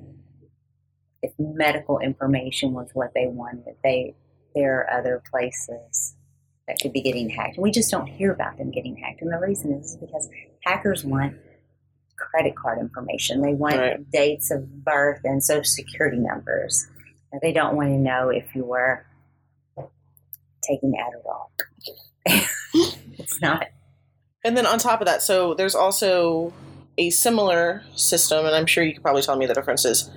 if 1.23 1.33
medical 1.39 1.99
information 1.99 2.73
was 2.73 2.89
what 2.93 3.13
they 3.13 3.27
wanted, 3.27 3.75
they 3.83 4.15
there 4.55 4.79
are 4.79 4.99
other 4.99 5.21
places 5.29 6.15
that 6.67 6.77
could 6.81 6.91
be 6.91 7.01
getting 7.01 7.29
hacked. 7.29 7.57
We 7.57 7.71
just 7.71 7.89
don't 7.89 8.07
hear 8.07 8.31
about 8.31 8.57
them 8.57 8.71
getting 8.71 8.97
hacked. 8.97 9.21
And 9.21 9.31
the 9.31 9.39
reason 9.39 9.71
is 9.71 9.97
because 9.97 10.27
hackers 10.65 11.05
want 11.05 11.37
credit 12.17 12.55
card 12.55 12.79
information. 12.79 13.41
They 13.41 13.53
want 13.53 13.77
right. 13.77 14.11
dates 14.11 14.51
of 14.51 14.83
birth 14.83 15.21
and 15.23 15.43
social 15.43 15.63
security 15.63 16.17
numbers. 16.17 16.87
And 17.31 17.41
they 17.41 17.53
don't 17.53 17.75
want 17.75 17.89
to 17.89 17.97
know 17.97 18.29
if 18.29 18.55
you 18.55 18.65
were 18.65 19.05
taking 20.63 20.93
Adderall. 20.93 21.49
it's 23.19 23.41
not. 23.41 23.67
And 24.43 24.55
then 24.55 24.65
on 24.65 24.79
top 24.79 25.01
of 25.01 25.07
that, 25.07 25.21
so 25.21 25.53
there's 25.53 25.75
also 25.75 26.53
a 26.97 27.09
similar 27.09 27.83
system, 27.95 28.45
and 28.45 28.55
I'm 28.55 28.65
sure 28.65 28.83
you 28.83 28.93
could 28.93 29.03
probably 29.03 29.21
tell 29.21 29.35
me 29.35 29.45
the 29.45 29.53
differences. 29.53 30.09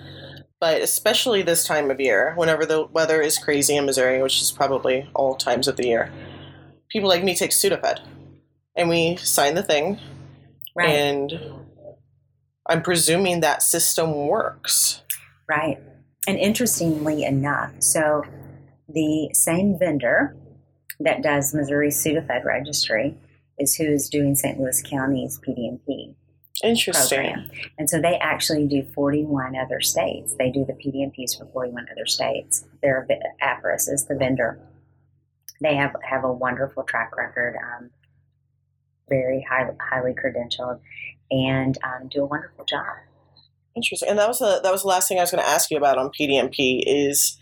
But 0.61 0.83
especially 0.83 1.43
this 1.43 1.67
time 1.67 1.91
of 1.91 2.01
year, 2.01 2.35
whenever 2.37 2.67
the 2.67 2.87
weather 2.87 3.21
is 3.23 3.39
crazy 3.39 3.77
in 3.77 3.87
Missouri, 3.87 4.23
which 4.23 4.43
is 4.43 4.53
probably 4.53 5.09
all 5.15 5.35
times 5.35 5.69
of 5.69 5.77
the 5.77 5.87
year, 5.87 6.13
people 6.91 7.09
like 7.09 7.25
me 7.25 7.35
take 7.35 7.51
Sudafed, 7.51 8.01
and 8.77 8.89
we 8.89 9.17
sign 9.17 9.55
the 9.55 9.63
thing, 9.63 9.99
right. 10.77 10.91
and 10.91 11.33
I'm 12.71 12.83
presuming 12.83 13.41
that 13.41 13.63
system 13.63 14.15
works. 14.29 15.03
Right. 15.49 15.79
And 16.27 16.39
interestingly 16.39 17.25
enough, 17.25 17.73
so 17.81 18.23
the 18.89 19.31
same 19.35 19.77
vendor 19.79 20.37
that 21.01 21.23
does 21.23 21.53
Missouri 21.53 21.89
Sudafed 21.89 22.45
registry 22.45 23.17
is 23.59 23.75
who 23.75 23.85
is 23.85 24.09
doing 24.09 24.37
St. 24.37 24.59
Louis 24.59 24.83
County's 24.83 25.41
PDMP. 25.41 26.15
Interesting. 26.63 27.33
Program. 27.33 27.51
And 27.79 27.91
so 27.91 28.01
they 28.01 28.17
actually 28.19 28.67
do 28.67 28.87
41 28.95 29.57
other 29.57 29.81
states. 29.81 30.35
They 30.39 30.51
do 30.51 30.65
the 30.65 30.75
PDMPs 30.75 31.39
for 31.39 31.47
41 31.47 31.87
other 31.91 32.07
states. 32.07 32.65
Their 32.83 33.07
Appriss 33.43 33.89
is 33.89 34.07
the 34.07 34.15
vendor. 34.15 34.61
They 35.61 35.75
have, 35.75 35.97
have 36.09 36.25
a 36.25 36.33
wonderful 36.33 36.85
track 36.85 37.17
record, 37.17 37.57
um, 37.57 37.91
very 39.09 39.45
high, 39.49 39.71
highly 39.81 40.13
credentialed, 40.13 40.81
and 41.31 41.79
um, 41.85 42.09
do 42.09 42.23
a 42.23 42.27
wonderful 42.27 42.65
job. 42.65 42.85
Interesting. 43.77 44.09
And 44.09 44.19
that 44.19 44.29
was 44.29 44.39
the 44.39 44.61
that 44.63 44.73
was 44.73 44.83
the 44.83 44.89
last 44.89 45.09
thing 45.09 45.19
I 45.19 45.23
was 45.23 45.31
going 45.31 45.43
to 45.43 45.49
ask 45.49 45.71
you 45.71 45.77
about 45.77 45.99
on 45.99 46.11
PDMP 46.11 46.83
is 46.87 47.39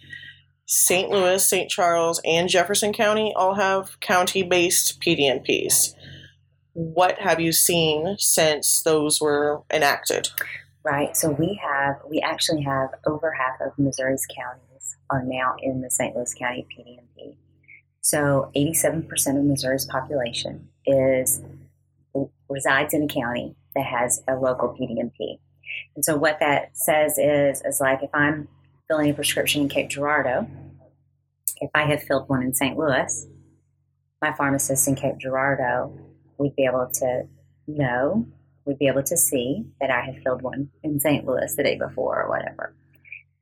St. 0.66 1.08
Louis, 1.08 1.46
St. 1.46 1.70
Charles, 1.70 2.20
and 2.24 2.48
Jefferson 2.48 2.92
County 2.92 3.32
all 3.34 3.54
have 3.54 3.98
county-based 4.00 5.00
PDMPs. 5.00 5.94
What 6.74 7.18
have 7.18 7.40
you 7.40 7.52
seen 7.52 8.16
since 8.18 8.82
those 8.82 9.20
were 9.20 9.62
enacted? 9.72 10.28
Right. 10.84 11.16
So 11.16 11.30
we 11.30 11.58
have 11.62 11.96
we 12.08 12.20
actually 12.20 12.62
have 12.62 12.90
over 13.06 13.32
half 13.32 13.60
of 13.60 13.78
Missouri's 13.78 14.26
counties 14.26 14.96
are 15.10 15.24
now 15.24 15.56
in 15.60 15.80
the 15.80 15.90
St. 15.90 16.14
Louis 16.14 16.34
County 16.34 16.66
PDMP. 16.70 17.36
So 18.00 18.50
87% 18.56 19.38
of 19.38 19.44
Missouri's 19.44 19.86
population 19.86 20.68
is 20.86 21.42
resides 22.48 22.94
in 22.94 23.02
a 23.02 23.08
county 23.08 23.54
that 23.78 23.86
has 23.86 24.22
a 24.26 24.34
local 24.34 24.68
PDMP. 24.68 25.38
And 25.94 26.04
so 26.04 26.16
what 26.16 26.40
that 26.40 26.76
says 26.76 27.16
is, 27.16 27.62
is 27.64 27.80
like 27.80 28.02
if 28.02 28.10
I'm 28.12 28.48
filling 28.88 29.10
a 29.10 29.14
prescription 29.14 29.62
in 29.62 29.68
Cape 29.68 29.88
Girardeau, 29.88 30.48
if 31.60 31.70
I 31.74 31.84
have 31.84 32.02
filled 32.02 32.28
one 32.28 32.42
in 32.42 32.54
St. 32.54 32.76
Louis, 32.76 33.26
my 34.20 34.32
pharmacist 34.32 34.88
in 34.88 34.96
Cape 34.96 35.18
Girardeau 35.18 35.96
would 36.38 36.56
be 36.56 36.64
able 36.64 36.90
to 36.94 37.28
know, 37.68 38.26
would 38.64 38.78
be 38.78 38.88
able 38.88 39.04
to 39.04 39.16
see 39.16 39.64
that 39.80 39.90
I 39.90 40.00
have 40.00 40.22
filled 40.24 40.42
one 40.42 40.70
in 40.82 40.98
St. 40.98 41.24
Louis 41.24 41.54
the 41.54 41.62
day 41.62 41.78
before 41.78 42.22
or 42.22 42.28
whatever. 42.28 42.74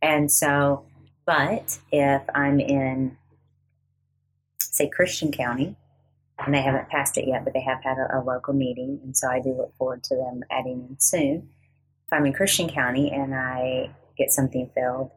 And 0.03 0.31
so, 0.31 0.85
but 1.25 1.79
if 1.91 2.23
I'm 2.35 2.61
in, 2.61 3.17
say, 4.61 4.89
Christian 4.89 5.33
County, 5.33 5.77
and 6.47 6.55
they 6.55 6.63
haven't 6.63 6.89
passed 6.89 7.19
it 7.19 7.27
yet, 7.27 7.45
but 7.45 7.53
they 7.53 7.61
have 7.61 7.83
had 7.83 7.99
a, 7.99 8.19
a, 8.19 8.21
local 8.23 8.55
meeting, 8.55 9.01
and 9.03 9.17
so 9.17 9.29
I 9.29 9.41
do 9.41 9.51
look 9.51 9.77
forward 9.77 10.05
to 10.05 10.15
them 10.15 10.43
adding 10.51 10.87
in 10.89 10.97
soon. 11.01 11.49
If 12.07 12.13
I'm 12.13 12.25
in 12.25 12.33
Christian 12.33 12.69
County 12.69 13.11
and 13.11 13.35
I 13.35 13.91
get 14.17 14.31
something 14.31 14.71
filled, 14.75 15.11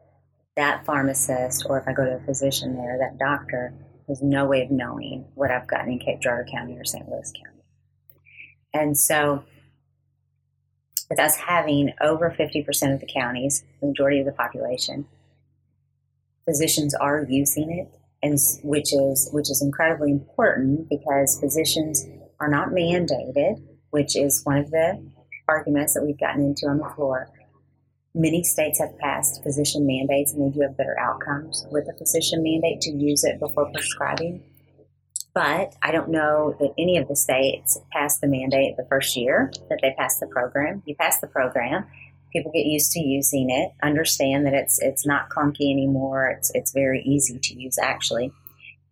that 0.56 0.84
pharmacist, 0.84 1.66
or 1.68 1.78
if 1.78 1.86
I 1.86 1.92
go 1.92 2.04
to 2.04 2.16
a 2.16 2.20
physician 2.20 2.76
there, 2.76 2.98
that 2.98 3.18
doctor 3.18 3.72
has 4.08 4.20
no 4.20 4.44
way 4.44 4.62
of 4.62 4.72
knowing 4.72 5.24
what 5.34 5.52
I've 5.52 5.68
gotten 5.68 5.92
in 5.92 5.98
Cape 6.00 6.20
Girardeau 6.20 6.50
County 6.50 6.76
or 6.76 6.84
St. 6.84 7.08
Louis 7.08 7.32
County. 7.32 7.62
And 8.74 8.98
so, 8.98 9.44
with 11.08 11.20
us 11.20 11.36
having 11.36 11.92
over 12.00 12.34
50% 12.36 12.92
of 12.92 13.00
the 13.00 13.06
counties, 13.06 13.64
the 13.80 13.86
majority 13.86 14.18
of 14.18 14.26
the 14.26 14.32
population, 14.32 15.06
physicians 16.44 16.94
are 16.94 17.24
using 17.28 17.70
it 17.70 17.99
and 18.22 18.38
which 18.62 18.92
is 18.92 19.28
which 19.32 19.50
is 19.50 19.62
incredibly 19.62 20.10
important 20.10 20.88
because 20.88 21.38
physicians 21.40 22.06
are 22.38 22.48
not 22.48 22.70
mandated, 22.70 23.62
which 23.90 24.16
is 24.16 24.42
one 24.44 24.58
of 24.58 24.70
the 24.70 25.02
arguments 25.48 25.94
that 25.94 26.04
we've 26.04 26.20
gotten 26.20 26.44
into 26.44 26.66
on 26.66 26.78
the 26.78 26.92
floor. 26.96 27.28
Many 28.14 28.42
states 28.42 28.80
have 28.80 28.98
passed 28.98 29.42
physician 29.42 29.86
mandates 29.86 30.32
and 30.32 30.42
they 30.42 30.54
do 30.54 30.62
have 30.62 30.76
better 30.76 30.98
outcomes 30.98 31.64
with 31.70 31.88
a 31.88 31.96
physician 31.96 32.42
mandate 32.42 32.80
to 32.82 32.90
use 32.90 33.24
it 33.24 33.38
before 33.38 33.70
prescribing. 33.72 34.42
But 35.32 35.76
I 35.80 35.92
don't 35.92 36.10
know 36.10 36.56
that 36.58 36.74
any 36.76 36.96
of 36.96 37.06
the 37.06 37.14
states 37.14 37.78
passed 37.92 38.20
the 38.20 38.26
mandate 38.26 38.76
the 38.76 38.86
first 38.88 39.16
year 39.16 39.52
that 39.68 39.78
they 39.80 39.94
passed 39.96 40.18
the 40.18 40.26
program. 40.26 40.82
You 40.86 40.96
pass 40.96 41.20
the 41.20 41.28
program, 41.28 41.86
people 42.32 42.52
get 42.52 42.66
used 42.66 42.92
to 42.92 43.00
using 43.00 43.50
it, 43.50 43.72
understand 43.82 44.46
that 44.46 44.54
it's 44.54 44.80
it's 44.80 45.06
not 45.06 45.28
clunky 45.30 45.70
anymore. 45.70 46.28
It's 46.36 46.50
it's 46.54 46.72
very 46.72 47.02
easy 47.02 47.38
to 47.38 47.54
use 47.54 47.78
actually, 47.78 48.32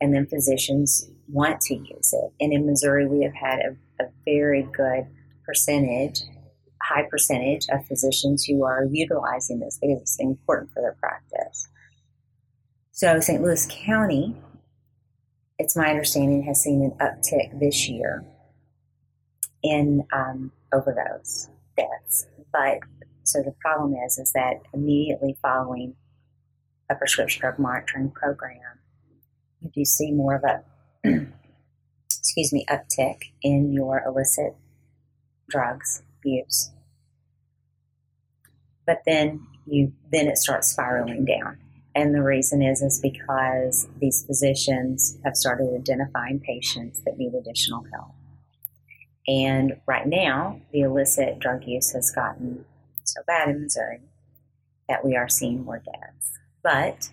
and 0.00 0.14
then 0.14 0.26
physicians 0.26 1.08
want 1.28 1.60
to 1.62 1.74
use 1.74 2.12
it. 2.12 2.32
And 2.40 2.52
in 2.52 2.66
Missouri, 2.66 3.06
we 3.06 3.22
have 3.24 3.34
had 3.34 3.60
a, 3.60 4.02
a 4.04 4.08
very 4.24 4.62
good 4.62 5.06
percentage, 5.44 6.22
high 6.82 7.06
percentage 7.10 7.66
of 7.70 7.86
physicians 7.86 8.44
who 8.44 8.64
are 8.64 8.86
utilizing 8.90 9.60
this 9.60 9.78
because 9.80 10.00
it's 10.00 10.18
important 10.20 10.72
for 10.72 10.82
their 10.82 10.96
practice. 11.00 11.68
So 12.92 13.20
St. 13.20 13.40
Louis 13.40 13.66
County, 13.70 14.34
it's 15.58 15.76
my 15.76 15.88
understanding, 15.88 16.42
has 16.42 16.62
seen 16.62 16.82
an 16.82 16.92
uptick 17.00 17.58
this 17.60 17.88
year 17.88 18.24
in 19.62 20.04
um, 20.12 20.52
overdose 20.72 21.48
deaths, 21.76 22.26
but 22.52 22.78
so 23.28 23.42
the 23.42 23.54
problem 23.60 23.94
is, 24.06 24.18
is 24.18 24.32
that 24.32 24.62
immediately 24.72 25.36
following 25.42 25.94
a 26.90 26.94
prescription 26.94 27.40
drug 27.40 27.58
monitoring 27.58 28.10
program, 28.10 28.80
you 29.60 29.70
do 29.74 29.84
see 29.84 30.10
more 30.10 30.36
of 30.36 30.44
a, 30.44 30.64
excuse 32.04 32.52
me, 32.52 32.64
uptick 32.70 33.32
in 33.42 33.72
your 33.72 34.02
illicit 34.06 34.56
drugs 35.48 36.02
use. 36.24 36.70
But 38.86 39.02
then 39.04 39.46
you 39.66 39.92
then 40.10 40.28
it 40.28 40.38
starts 40.38 40.70
spiraling 40.70 41.24
down. 41.24 41.58
And 41.94 42.14
the 42.14 42.22
reason 42.22 42.62
is 42.62 42.80
is 42.80 43.00
because 43.00 43.88
these 44.00 44.24
physicians 44.24 45.18
have 45.24 45.36
started 45.36 45.74
identifying 45.74 46.40
patients 46.40 47.02
that 47.04 47.18
need 47.18 47.34
additional 47.34 47.84
help. 47.92 48.14
And 49.26 49.80
right 49.86 50.06
now, 50.06 50.60
the 50.72 50.80
illicit 50.80 51.38
drug 51.38 51.64
use 51.64 51.92
has 51.92 52.10
gotten 52.10 52.64
so 53.14 53.20
bad 53.26 53.48
in 53.48 53.62
Missouri 53.62 54.00
that 54.88 55.04
we 55.04 55.16
are 55.16 55.28
seeing 55.28 55.64
more 55.64 55.82
deaths. 55.84 56.32
But 56.62 57.10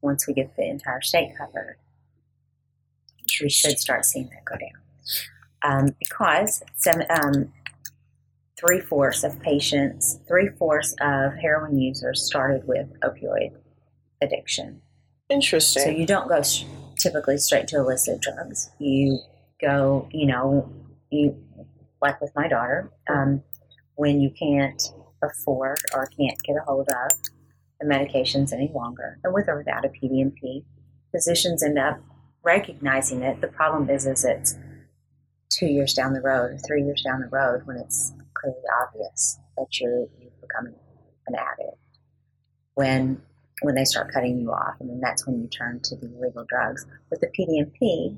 once 0.00 0.26
we 0.26 0.34
get 0.34 0.56
the 0.56 0.68
entire 0.68 1.00
state 1.02 1.36
covered, 1.36 1.76
we 3.40 3.48
should 3.48 3.78
start 3.78 4.04
seeing 4.04 4.30
that 4.30 4.44
go 4.44 4.56
down. 4.56 4.70
Um, 5.62 5.96
because 5.98 6.62
some, 6.76 7.02
um, 7.10 7.52
three 8.58 8.80
fourths 8.80 9.22
of 9.24 9.40
patients, 9.40 10.18
three 10.26 10.48
fourths 10.48 10.94
of 11.00 11.34
heroin 11.34 11.78
users 11.78 12.24
started 12.24 12.66
with 12.66 12.88
opioid 13.00 13.52
addiction. 14.20 14.80
Interesting. 15.30 15.82
So 15.82 15.90
you 15.90 16.06
don't 16.06 16.28
go 16.28 16.42
sh- 16.42 16.64
typically 16.96 17.38
straight 17.38 17.68
to 17.68 17.76
illicit 17.76 18.20
drugs. 18.20 18.70
You 18.78 19.20
go, 19.60 20.08
you 20.10 20.26
know, 20.26 20.72
you 21.10 21.36
like 22.00 22.20
with 22.20 22.32
my 22.34 22.48
daughter, 22.48 22.90
um, 23.08 23.42
when 23.94 24.20
you 24.20 24.30
can't 24.30 24.82
afford 25.22 25.78
or 25.94 26.06
can't 26.06 26.38
get 26.42 26.56
a 26.56 26.60
hold 26.66 26.88
of 26.88 27.12
the 27.80 27.86
medications 27.86 28.52
any 28.52 28.70
longer, 28.74 29.18
and 29.22 29.32
with 29.32 29.48
or 29.48 29.58
without 29.58 29.84
a 29.84 29.88
PDMP. 29.88 30.64
Physicians 31.12 31.62
end 31.62 31.78
up 31.78 32.00
recognizing 32.42 33.22
it. 33.22 33.40
The 33.40 33.48
problem 33.48 33.88
is, 33.88 34.06
is 34.06 34.24
it's 34.24 34.56
two 35.50 35.66
years 35.66 35.94
down 35.94 36.12
the 36.12 36.20
road 36.20 36.52
or 36.52 36.58
three 36.58 36.82
years 36.82 37.02
down 37.02 37.20
the 37.20 37.28
road 37.28 37.62
when 37.66 37.76
it's 37.76 38.12
clearly 38.34 38.60
obvious 38.82 39.38
that 39.56 39.66
you're, 39.80 40.06
you're 40.20 40.30
becoming 40.40 40.74
an 41.26 41.34
addict. 41.34 41.76
When 42.74 43.22
when 43.62 43.74
they 43.74 43.84
start 43.84 44.12
cutting 44.12 44.38
you 44.38 44.52
off, 44.52 44.74
and 44.78 44.88
then 44.88 45.00
that's 45.00 45.26
when 45.26 45.40
you 45.40 45.48
turn 45.48 45.80
to 45.82 45.96
the 45.96 46.06
illegal 46.06 46.44
drugs. 46.48 46.86
With 47.10 47.20
the 47.20 47.26
PDMP, 47.26 48.16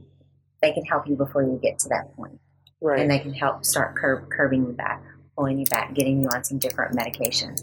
they 0.61 0.73
can 0.73 0.85
help 0.85 1.09
you 1.09 1.17
before 1.17 1.43
you 1.43 1.59
get 1.63 1.79
to 1.79 1.89
that 1.89 2.15
point, 2.15 2.39
Right. 2.83 3.01
and 3.01 3.11
they 3.11 3.21
can 3.21 3.33
help 3.33 3.65
start 3.65 3.97
curb, 3.97 4.29
curbing 4.31 4.67
you 4.67 4.73
back, 4.73 5.03
pulling 5.41 5.59
you 5.59 5.65
back, 5.67 5.95
getting 5.95 6.21
you 6.21 6.29
on 6.35 6.45
some 6.45 6.59
different 6.59 6.95
medication. 6.95 7.57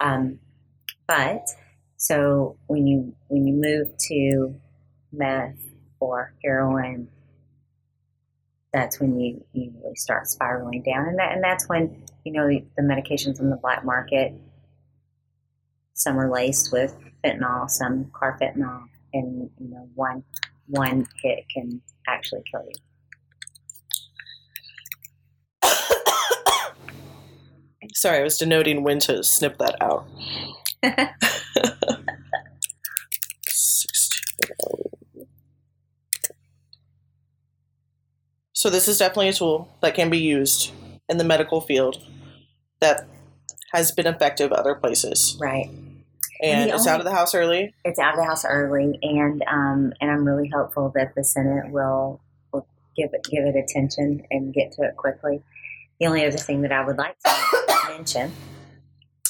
Um, 0.00 0.40
but 1.06 1.46
so 1.96 2.56
when 2.66 2.88
you 2.88 3.14
when 3.28 3.46
you 3.46 3.54
move 3.54 3.96
to 4.08 4.54
meth 5.12 5.54
or 6.00 6.34
heroin, 6.42 7.08
that's 8.72 8.98
when 8.98 9.20
you, 9.20 9.44
you 9.52 9.72
really 9.80 9.94
start 9.94 10.26
spiraling 10.26 10.82
down, 10.82 11.06
and 11.06 11.18
that 11.20 11.32
and 11.32 11.44
that's 11.44 11.68
when 11.68 12.02
you 12.24 12.32
know 12.32 12.48
the, 12.48 12.82
medications 12.82 13.40
on 13.40 13.48
the 13.50 13.56
black 13.56 13.84
market. 13.84 14.32
Some 15.94 16.18
are 16.18 16.30
laced 16.30 16.72
with 16.72 16.96
fentanyl, 17.22 17.70
some 17.70 18.06
carfentanil, 18.06 18.86
and 19.12 19.50
you 19.60 19.68
know 19.68 19.88
one 19.94 20.24
one 20.66 21.06
hit 21.22 21.44
can 21.54 21.80
actually 22.08 22.42
kill 22.50 22.64
you. 22.64 22.89
Sorry, 27.94 28.18
I 28.18 28.22
was 28.22 28.38
denoting 28.38 28.82
when 28.82 28.98
to 29.00 29.22
snip 29.22 29.58
that 29.58 29.76
out. 29.80 30.06
16. 33.46 35.26
So 38.52 38.68
this 38.68 38.88
is 38.88 38.98
definitely 38.98 39.28
a 39.28 39.32
tool 39.32 39.74
that 39.80 39.94
can 39.94 40.10
be 40.10 40.18
used 40.18 40.70
in 41.08 41.16
the 41.16 41.24
medical 41.24 41.62
field 41.62 42.06
that 42.80 43.06
has 43.72 43.90
been 43.90 44.06
effective 44.06 44.52
other 44.52 44.74
places. 44.74 45.34
Right. 45.40 45.70
And 46.42 46.68
the 46.68 46.74
it's 46.74 46.82
only- 46.82 46.90
out 46.92 47.00
of 47.00 47.06
the 47.06 47.14
house 47.14 47.34
early. 47.34 47.74
It's 47.86 47.98
out 47.98 48.12
of 48.12 48.18
the 48.20 48.26
house 48.26 48.44
early, 48.44 48.98
and 49.02 49.42
um, 49.50 49.94
and 49.98 50.10
I'm 50.10 50.26
really 50.26 50.50
hopeful 50.50 50.92
that 50.94 51.14
the 51.14 51.24
Senate 51.24 51.70
will 51.70 52.20
will 52.52 52.66
give 52.94 53.14
it 53.14 53.26
give 53.30 53.46
it 53.46 53.56
attention 53.56 54.26
and 54.30 54.52
get 54.52 54.72
to 54.72 54.82
it 54.82 54.94
quickly. 54.94 55.42
The 55.98 56.06
only 56.06 56.26
other 56.26 56.36
thing 56.36 56.60
that 56.60 56.72
I 56.72 56.84
would 56.84 56.98
like 56.98 57.18
to 57.20 57.30
mention 57.96 58.32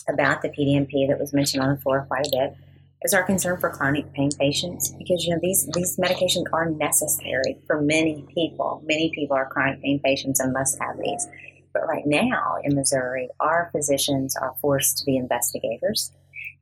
about 0.09 0.43
the 0.43 0.49
PDMP 0.49 1.09
that 1.09 1.19
was 1.19 1.33
mentioned 1.33 1.63
on 1.63 1.75
the 1.75 1.81
floor 1.81 2.05
quite 2.09 2.27
a 2.27 2.31
bit 2.31 2.57
is 3.03 3.15
our 3.15 3.23
concern 3.23 3.59
for 3.59 3.71
chronic 3.71 4.13
pain 4.13 4.31
patients 4.39 4.91
because 4.99 5.25
you 5.25 5.33
know 5.33 5.39
these 5.41 5.67
these 5.73 5.97
medications 5.97 6.45
are 6.53 6.69
necessary 6.71 7.59
for 7.67 7.81
many 7.81 8.27
people. 8.35 8.83
Many 8.85 9.11
people 9.15 9.37
are 9.37 9.49
chronic 9.49 9.81
pain 9.83 10.01
patients 10.05 10.41
and 10.41 10.53
must 10.53 10.79
have 10.81 10.99
these. 10.99 11.27
But 11.73 11.87
right 11.87 12.05
now 12.05 12.57
in 12.63 12.75
Missouri, 12.75 13.29
our 13.39 13.71
physicians 13.73 14.37
are 14.37 14.55
forced 14.61 14.99
to 14.99 15.05
be 15.07 15.17
investigators. 15.17 16.13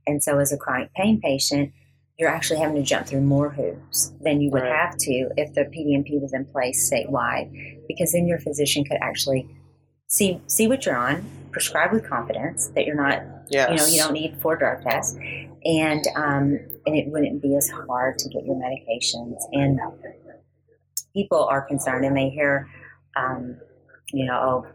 And 0.06 0.22
so, 0.22 0.38
as 0.38 0.52
a 0.52 0.56
chronic 0.56 0.92
pain 0.94 1.20
patient, 1.20 1.72
you're 2.18 2.28
actually 2.30 2.60
having 2.60 2.76
to 2.76 2.82
jump 2.82 3.06
through 3.06 3.22
more 3.22 3.50
hoops 3.50 4.12
than 4.20 4.40
you 4.40 4.50
would 4.50 4.62
Right. 4.62 4.72
have 4.72 4.96
to 4.98 5.30
if 5.36 5.54
the 5.54 5.62
PDMP 5.62 6.20
was 6.20 6.32
in 6.32 6.44
place 6.44 6.88
statewide, 6.90 7.48
because 7.88 8.12
then 8.12 8.26
your 8.28 8.38
physician 8.38 8.84
could 8.84 8.98
actually 9.00 9.48
see 10.08 10.40
see 10.46 10.68
what 10.68 10.86
you're 10.86 10.96
on, 10.96 11.24
prescribe 11.50 11.92
with 11.92 12.08
confidence 12.08 12.68
that 12.74 12.84
you're 12.86 12.96
not, 12.96 13.22
Yes. 13.50 13.70
you 13.70 13.76
know, 13.76 13.86
you 13.86 13.98
don't 13.98 14.12
need 14.12 14.40
four 14.40 14.56
drug 14.56 14.82
tests, 14.82 15.16
and 15.64 16.04
um, 16.16 16.58
and 16.86 16.96
it 16.96 17.08
wouldn't 17.08 17.40
be 17.42 17.56
as 17.56 17.68
hard 17.68 18.18
to 18.18 18.28
get 18.28 18.44
your 18.44 18.56
medications. 18.56 19.36
And 19.52 19.80
people 21.14 21.44
are 21.44 21.62
concerned, 21.62 22.04
and 22.04 22.16
they 22.16 22.28
hear, 22.28 22.68
um, 23.16 23.56
you 24.12 24.26
know, 24.26 24.34
oh, 24.34 24.66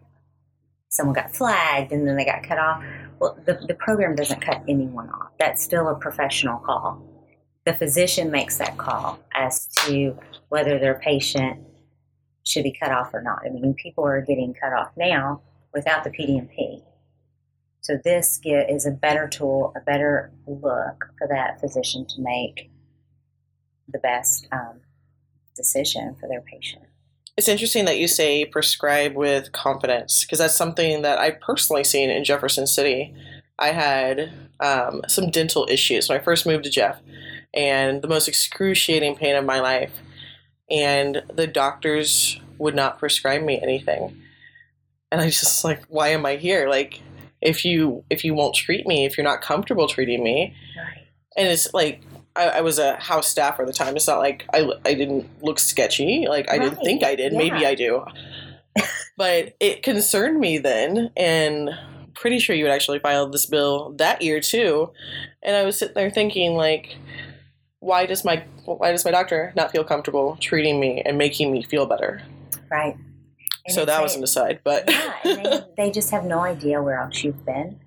someone 0.90 1.16
got 1.16 1.36
flagged 1.36 1.92
and 1.92 2.08
then 2.08 2.16
they 2.16 2.26
got 2.26 2.44
cut 2.44 2.60
off. 2.60 2.84
Well, 3.20 3.38
the, 3.46 3.60
the 3.68 3.74
program 3.76 4.16
doesn't 4.16 4.42
cut 4.42 4.62
anyone 4.68 5.10
off. 5.10 5.32
That's 5.40 5.62
still 5.64 5.88
a 5.90 5.96
professional 5.96 6.60
call. 6.60 7.04
The 7.66 7.74
physician 7.74 8.30
makes 8.30 8.58
that 8.58 8.78
call 8.78 9.20
as 9.34 9.68
to 9.86 10.18
whether 10.50 10.78
their 10.78 10.96
patient 10.96 11.60
should 12.44 12.64
be 12.64 12.74
cut 12.74 12.92
off 12.92 13.14
or 13.14 13.22
not. 13.22 13.40
I 13.46 13.50
mean, 13.50 13.74
people 13.74 14.06
are 14.06 14.22
getting 14.22 14.54
cut 14.54 14.74
off 14.74 14.92
now 14.98 15.42
without 15.74 16.04
the 16.04 16.10
PDMP. 16.10 16.82
So 17.82 18.00
this 18.04 18.40
is 18.46 18.86
a 18.86 18.92
better 18.92 19.28
tool, 19.28 19.74
a 19.76 19.82
better 19.82 20.32
look 20.48 21.10
for 21.18 21.28
that 21.30 21.60
physician 21.60 22.06
to 22.16 22.22
make 22.22 22.70
the 23.90 24.00
best 24.00 24.48
um, 24.52 24.80
decision 25.56 26.16
for 26.20 26.30
their 26.30 26.42
patient. 26.42 26.84
It's 27.36 27.48
interesting 27.48 27.86
that 27.86 27.98
you 27.98 28.08
say 28.08 28.46
prescribe 28.46 29.16
with 29.16 29.52
confidence 29.52 30.24
because 30.24 30.40
that's 30.40 30.56
something 30.56 31.02
that 31.02 31.18
I've 31.18 31.42
personally 31.42 31.84
seen 31.84 32.10
in 32.10 32.24
Jefferson 32.24 32.68
City. 32.68 33.14
I 33.60 33.72
had 33.72 34.32
um, 34.60 35.02
some 35.08 35.30
dental 35.30 35.68
issues 35.70 36.08
when 36.08 36.20
I 36.20 36.24
first 36.24 36.46
moved 36.46 36.64
to 36.64 36.70
Jeff, 36.70 37.00
and 37.54 38.02
the 38.02 38.08
most 38.08 38.28
excruciating 38.28 39.16
pain 39.16 39.36
of 39.36 39.46
my 39.46 39.60
life. 39.60 39.92
And 40.70 41.24
the 41.34 41.48
doctors 41.48 42.40
would 42.58 42.76
not 42.76 43.00
prescribe 43.00 43.44
me 43.44 43.60
anything, 43.62 44.23
and 45.13 45.21
I 45.21 45.26
was 45.26 45.39
just 45.39 45.63
like, 45.63 45.84
why 45.89 46.08
am 46.10 46.26
I 46.26 46.38
here? 46.38 46.67
Like, 46.67 46.99
if 47.39 47.63
you 47.63 48.04
if 48.10 48.26
you 48.26 48.34
won't 48.34 48.56
treat 48.56 48.88
me, 48.88 49.06
if 49.06 49.15
you're 49.15 49.23
not 49.23 49.41
comfortable 49.41 49.88
treating 49.88 50.23
me, 50.23 50.56
Right. 50.76 51.06
and 51.38 51.47
it's 51.47 51.71
like 51.71 52.02
I, 52.36 52.45
I 52.49 52.62
was 52.62 52.80
a 52.80 52.95
house 52.95 53.28
staffer 53.28 53.62
at 53.62 53.67
the 53.67 53.73
time. 53.73 53.95
It's 53.95 54.08
not 54.08 54.17
like 54.17 54.45
I, 54.52 54.67
I 54.84 54.95
didn't 54.95 55.30
look 55.43 55.60
sketchy. 55.60 56.26
Like 56.28 56.49
I 56.49 56.58
didn't 56.58 56.80
think 56.84 57.04
I 57.04 57.13
did. 57.15 57.32
Maybe 57.34 57.63
I 57.63 57.76
do. 57.76 58.04
but 59.17 59.56
it 59.60 59.84
concerned 59.84 60.39
me 60.39 60.58
then, 60.58 61.12
and 61.15 61.69
pretty 62.15 62.39
sure 62.39 62.56
you 62.56 62.65
had 62.65 62.73
actually 62.73 62.97
filed 62.97 63.34
this 63.34 63.45
bill 63.45 63.93
that 63.97 64.23
year 64.23 64.39
too. 64.39 64.91
And 65.43 65.56
I 65.56 65.63
was 65.63 65.78
sitting 65.78 65.93
there 65.93 66.10
thinking, 66.10 66.56
like, 66.56 66.95
why 67.82 68.08
does 68.08 68.26
my 68.26 68.43
why 68.65 68.91
does 68.91 69.06
my 69.06 69.12
doctor 69.12 69.54
not 69.56 69.71
feel 69.71 69.84
comfortable 69.84 70.38
treating 70.41 70.80
me 70.80 71.04
and 71.06 71.19
making 71.19 71.52
me 71.52 71.62
feel 71.62 71.86
better? 71.86 72.23
Right. 72.71 72.97
And 73.65 73.73
so 73.73 73.86
that 73.86 73.99
a- 73.99 74.04
was 74.04 74.15
an 74.15 74.23
aside, 74.23 74.60
but 74.63 74.89
yeah, 74.89 75.13
they, 75.23 75.62
they 75.86 75.91
just 75.91 76.12
have 76.12 76.26
no 76.26 76.39
idea 76.39 76.82
where 76.82 76.99
else 76.99 77.23
you've 77.23 77.45
been 77.45 77.80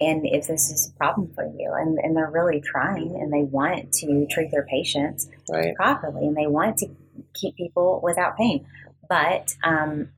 and 0.00 0.24
if 0.24 0.46
this 0.46 0.70
is 0.70 0.88
a 0.88 0.98
problem 0.98 1.30
for 1.34 1.44
you. 1.44 1.72
And, 1.78 1.98
and 1.98 2.16
they're 2.16 2.30
really 2.30 2.60
trying 2.60 3.16
and 3.20 3.32
they 3.32 3.42
want 3.42 3.92
to 3.94 4.26
treat 4.30 4.50
their 4.50 4.64
patients 4.64 5.28
right. 5.50 5.74
properly 5.74 6.26
and 6.26 6.36
they 6.36 6.46
want 6.46 6.78
to 6.78 6.88
keep 7.34 7.56
people 7.56 8.00
without 8.02 8.36
pain. 8.36 8.66
But 9.08 9.54
um, 9.62 10.08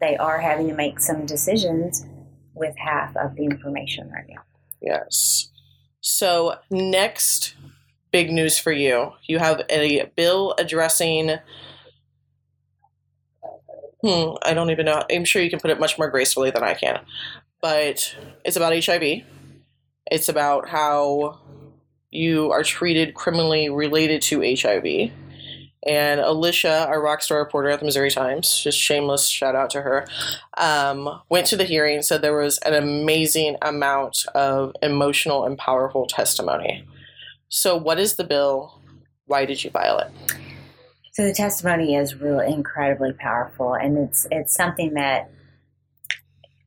they 0.00 0.16
are 0.16 0.38
having 0.38 0.68
to 0.68 0.74
make 0.74 1.00
some 1.00 1.26
decisions 1.26 2.06
with 2.54 2.76
half 2.76 3.16
of 3.16 3.34
the 3.34 3.44
information 3.44 4.10
right 4.10 4.26
now. 4.28 4.42
Yes. 4.80 5.50
So, 6.00 6.56
next 6.70 7.54
big 8.10 8.30
news 8.30 8.58
for 8.58 8.72
you 8.72 9.12
you 9.26 9.38
have 9.38 9.62
a 9.70 10.10
bill 10.16 10.54
addressing. 10.58 11.38
Hmm, 14.02 14.34
I 14.42 14.52
don't 14.52 14.70
even 14.70 14.86
know. 14.86 15.04
I'm 15.10 15.24
sure 15.24 15.42
you 15.42 15.50
can 15.50 15.60
put 15.60 15.70
it 15.70 15.78
much 15.78 15.96
more 15.98 16.10
gracefully 16.10 16.50
than 16.50 16.64
I 16.64 16.74
can. 16.74 17.00
But 17.60 18.16
it's 18.44 18.56
about 18.56 18.84
HIV. 18.84 19.22
It's 20.10 20.28
about 20.28 20.68
how 20.68 21.40
you 22.10 22.50
are 22.50 22.64
treated 22.64 23.14
criminally 23.14 23.70
related 23.70 24.20
to 24.22 24.40
HIV. 24.40 25.12
And 25.84 26.20
Alicia, 26.20 26.86
our 26.86 27.02
rock 27.02 27.22
star 27.22 27.38
reporter 27.38 27.70
at 27.70 27.80
the 27.80 27.84
Missouri 27.84 28.10
Times, 28.10 28.60
just 28.62 28.78
shameless 28.78 29.26
shout 29.26 29.56
out 29.56 29.70
to 29.70 29.82
her, 29.82 30.06
um, 30.56 31.22
went 31.28 31.46
to 31.48 31.56
the 31.56 31.64
hearing, 31.64 32.02
said 32.02 32.22
there 32.22 32.36
was 32.36 32.58
an 32.58 32.74
amazing 32.74 33.56
amount 33.62 34.24
of 34.34 34.74
emotional 34.80 35.44
and 35.44 35.58
powerful 35.58 36.06
testimony. 36.06 36.86
So, 37.48 37.76
what 37.76 37.98
is 37.98 38.14
the 38.14 38.24
bill? 38.24 38.78
Why 39.26 39.44
did 39.44 39.64
you 39.64 39.70
file 39.70 39.98
it? 39.98 40.10
So 41.12 41.24
the 41.26 41.34
testimony 41.34 41.94
is 41.94 42.14
really 42.14 42.50
incredibly 42.50 43.12
powerful, 43.12 43.74
and 43.74 43.98
it's 43.98 44.26
it's 44.30 44.54
something 44.54 44.94
that 44.94 45.30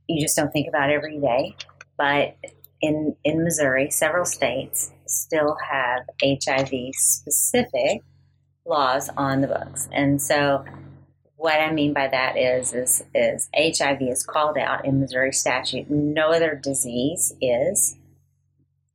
you 0.07 0.23
just 0.23 0.35
don't 0.35 0.51
think 0.51 0.67
about 0.67 0.91
every 0.91 1.19
day. 1.19 1.55
But 1.97 2.37
in 2.79 3.15
in 3.23 3.43
Missouri, 3.43 3.89
several 3.89 4.23
states 4.23 4.91
still 5.07 5.57
have 5.67 6.03
HIV 6.23 6.91
specific 6.93 8.01
laws 8.67 9.09
on 9.17 9.41
the 9.41 9.47
books, 9.47 9.89
and 9.91 10.21
so 10.21 10.63
what 11.37 11.59
I 11.59 11.71
mean 11.71 11.93
by 11.93 12.07
that 12.07 12.37
is 12.37 12.71
is 12.71 13.03
is 13.15 13.49
HIV 13.55 14.03
is 14.03 14.23
called 14.23 14.59
out 14.59 14.85
in 14.85 14.99
Missouri 14.99 15.33
statute. 15.33 15.89
No 15.89 16.31
other 16.31 16.53
disease 16.53 17.33
is, 17.41 17.97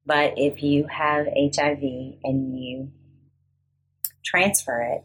but 0.06 0.34
if 0.36 0.62
you 0.62 0.86
have 0.86 1.26
HIV 1.26 1.82
and 2.22 2.56
you 2.56 2.92
transfer 4.24 4.82
it 4.82 5.04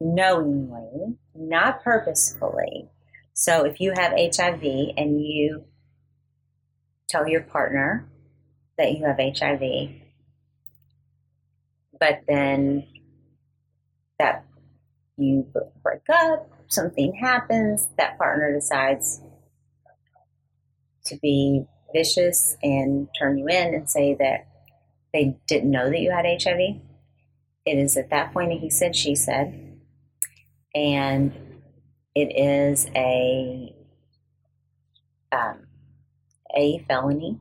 knowingly, 0.00 1.16
not 1.34 1.82
purposefully. 1.82 2.88
So 3.32 3.64
if 3.64 3.80
you 3.80 3.92
have 3.94 4.12
HIV 4.12 4.62
and 4.96 5.20
you 5.22 5.64
tell 7.08 7.28
your 7.28 7.42
partner 7.42 8.08
that 8.78 8.92
you 8.92 9.04
have 9.04 9.18
HIV, 9.18 9.90
but 11.98 12.22
then 12.28 12.86
that 14.18 14.44
you 15.16 15.46
break 15.82 16.08
up, 16.10 16.50
something 16.68 17.14
happens, 17.14 17.88
that 17.98 18.18
partner 18.18 18.52
decides 18.52 19.20
to 21.04 21.16
be 21.16 21.64
vicious 21.94 22.56
and 22.62 23.08
turn 23.18 23.38
you 23.38 23.46
in 23.48 23.74
and 23.74 23.88
say 23.88 24.14
that 24.14 24.46
they 25.12 25.36
didn't 25.46 25.70
know 25.70 25.88
that 25.88 26.00
you 26.00 26.10
had 26.10 26.26
HIV. 26.26 26.80
It 27.64 27.78
is 27.78 27.96
at 27.96 28.10
that 28.10 28.32
point 28.32 28.50
that 28.50 28.60
he 28.60 28.70
said, 28.70 28.94
she 28.94 29.14
said, 29.14 29.65
and 30.76 31.32
it 32.14 32.28
is 32.38 32.86
a 32.94 33.74
um, 35.32 35.66
a 36.56 36.78
felony 36.86 37.40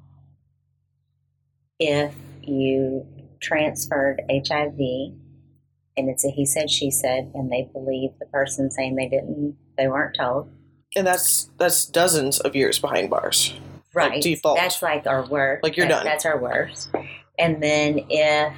if 1.80 2.16
you 2.42 3.06
transferred 3.42 4.22
HIV 4.30 4.80
and 5.98 6.10
it's 6.10 6.26
a 6.26 6.30
he 6.30 6.46
said 6.46 6.70
she 6.70 6.90
said 6.90 7.32
and 7.36 7.52
they 7.52 7.70
believe 7.74 8.12
the 8.20 8.26
person 8.28 8.72
saying 8.72 8.96
they 8.96 9.08
didn't 9.10 9.56
they 9.78 9.88
weren't 9.88 10.16
told 10.18 10.50
And 10.96 11.06
that's 11.06 11.50
that's 11.60 11.86
dozens 11.86 12.40
of 12.40 12.56
years 12.56 12.80
behind 12.80 13.10
bars. 13.10 13.54
right 13.94 14.22
default. 14.22 14.58
that's 14.58 14.82
like 14.82 15.06
our 15.06 15.26
worst 15.28 15.64
Like 15.64 15.76
you're 15.78 15.88
That- 15.88 15.96
done. 15.98 16.06
that's 16.06 16.26
our 16.26 16.40
worst 16.40 16.90
and 17.38 17.62
then 17.62 18.00
if 18.10 18.54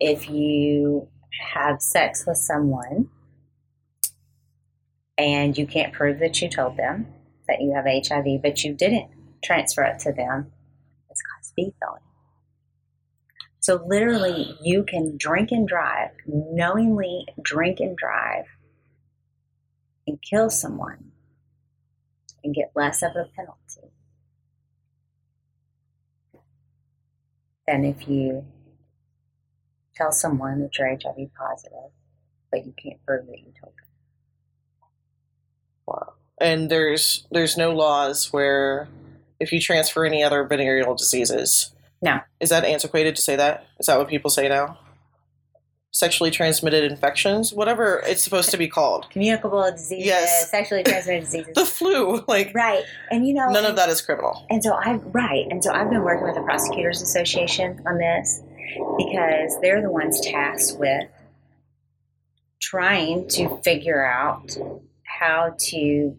if 0.00 0.30
you 0.30 1.08
have 1.54 1.80
sex 1.82 2.24
with 2.26 2.38
someone 2.38 3.08
and 5.18 5.58
you 5.58 5.66
can't 5.66 5.92
prove 5.92 6.18
that 6.20 6.40
you 6.40 6.48
told 6.48 6.76
them 6.76 7.06
that 7.46 7.60
you 7.60 7.74
have 7.74 7.84
HIV 7.84 8.40
but 8.42 8.64
you 8.64 8.72
didn't 8.72 9.10
transfer 9.44 9.82
it 9.82 9.98
to 10.00 10.12
them 10.12 10.50
it's 11.10 11.20
class 11.22 11.52
B 11.54 11.74
felony 11.80 12.02
so 13.60 13.82
literally 13.86 14.56
you 14.62 14.84
can 14.84 15.16
drink 15.18 15.50
and 15.50 15.68
drive 15.68 16.10
knowingly 16.26 17.26
drink 17.42 17.80
and 17.80 17.96
drive 17.96 18.46
and 20.06 20.22
kill 20.22 20.48
someone 20.48 21.12
and 22.42 22.54
get 22.54 22.72
less 22.74 23.02
of 23.02 23.10
a 23.10 23.26
penalty 23.36 23.92
than 27.66 27.84
if 27.84 28.08
you 28.08 28.44
tell 29.94 30.12
someone 30.12 30.60
that 30.60 30.78
you're 30.78 30.88
HIV 30.88 31.28
positive, 31.38 31.90
but 32.50 32.64
you 32.64 32.72
can't 32.82 33.04
prove 33.06 33.26
that 33.26 33.38
you 33.38 33.52
told 33.60 33.74
them. 33.74 33.87
Wow. 35.88 36.12
And 36.40 36.70
there's 36.70 37.26
there's 37.30 37.56
no 37.56 37.72
laws 37.72 38.32
where 38.32 38.88
if 39.40 39.52
you 39.52 39.60
transfer 39.60 40.04
any 40.04 40.22
other 40.22 40.44
venereal 40.44 40.94
diseases. 40.94 41.72
No. 42.02 42.20
Is 42.40 42.50
that 42.50 42.64
antiquated 42.64 43.16
to 43.16 43.22
say 43.22 43.36
that? 43.36 43.66
Is 43.80 43.86
that 43.86 43.98
what 43.98 44.08
people 44.08 44.30
say 44.30 44.48
now? 44.48 44.78
Sexually 45.90 46.30
transmitted 46.30 46.84
infections, 46.92 47.52
whatever 47.52 48.02
it's 48.06 48.22
supposed 48.22 48.50
to 48.50 48.56
be 48.56 48.68
called. 48.68 49.08
Communicable 49.10 49.68
diseases, 49.72 50.06
Yes. 50.06 50.50
sexually 50.50 50.82
transmitted 50.84 51.20
diseases. 51.24 51.52
The 51.54 51.64
flu, 51.64 52.22
like 52.28 52.52
right. 52.54 52.84
And 53.10 53.26
you 53.26 53.34
know, 53.34 53.48
none 53.50 53.64
of 53.64 53.76
that 53.76 53.88
is 53.88 54.00
criminal. 54.00 54.46
And 54.50 54.62
so 54.62 54.74
I 54.74 54.94
right, 54.96 55.46
and 55.50 55.64
so 55.64 55.72
I've 55.72 55.88
been 55.90 56.02
working 56.02 56.26
with 56.26 56.36
the 56.36 56.42
Prosecutors 56.42 57.00
Association 57.02 57.82
on 57.86 57.98
this 57.98 58.42
because 58.98 59.58
they're 59.60 59.80
the 59.82 59.90
ones 59.90 60.20
tasked 60.20 60.78
with 60.78 61.08
trying 62.60 63.26
to 63.28 63.56
figure 63.64 64.04
out 64.04 64.56
how 65.18 65.54
to 65.58 66.16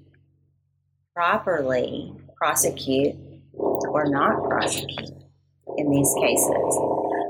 properly 1.16 2.14
prosecute 2.36 3.16
or 3.54 4.10
not 4.10 4.44
prosecute 4.48 5.12
in 5.78 5.90
these 5.90 6.14
cases. 6.20 6.80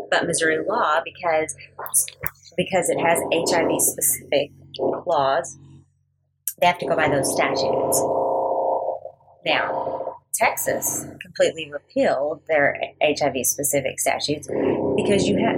But 0.09 0.25
Missouri 0.25 0.65
law, 0.67 1.01
because 1.03 1.55
because 2.57 2.89
it 2.89 2.99
has 2.99 3.19
HIV 3.31 3.81
specific 3.81 4.51
laws, 5.05 5.57
they 6.59 6.67
have 6.67 6.79
to 6.79 6.87
go 6.87 6.95
by 6.95 7.07
those 7.07 7.31
statutes. 7.31 8.01
Now, 9.45 10.17
Texas 10.33 11.05
completely 11.21 11.71
repealed 11.71 12.41
their 12.47 12.79
HIV 13.01 13.45
specific 13.45 13.99
statutes 13.99 14.47
because 14.95 15.27
you 15.27 15.37
have 15.37 15.57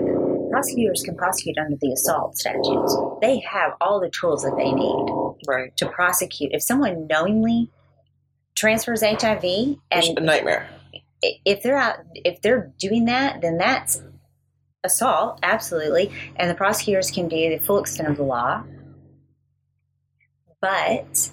prosecutors 0.51 1.01
can 1.03 1.15
prosecute 1.15 1.57
under 1.57 1.77
the 1.79 1.91
assault 1.91 2.37
statutes. 2.37 2.95
They 3.21 3.39
have 3.39 3.73
all 3.81 3.99
the 3.99 4.09
tools 4.09 4.43
that 4.43 4.55
they 4.57 4.71
need 4.71 5.05
Right. 5.47 5.75
to 5.77 5.87
prosecute. 5.89 6.51
If 6.53 6.61
someone 6.61 7.07
knowingly 7.07 7.69
transfers 8.55 9.01
HIV 9.01 9.77
It's 9.91 10.09
a 10.09 10.13
nightmare. 10.21 10.67
if 11.23 11.63
they're 11.63 11.77
out 11.77 11.99
if 12.15 12.41
they're 12.41 12.71
doing 12.77 13.05
that, 13.05 13.41
then 13.41 13.57
that's 13.57 14.01
assault, 14.83 15.39
absolutely. 15.43 16.11
And 16.35 16.49
the 16.49 16.55
prosecutors 16.55 17.11
can 17.11 17.27
do 17.27 17.49
the 17.49 17.63
full 17.63 17.79
extent 17.79 18.09
of 18.09 18.17
the 18.17 18.23
law. 18.23 18.63
But 20.61 21.31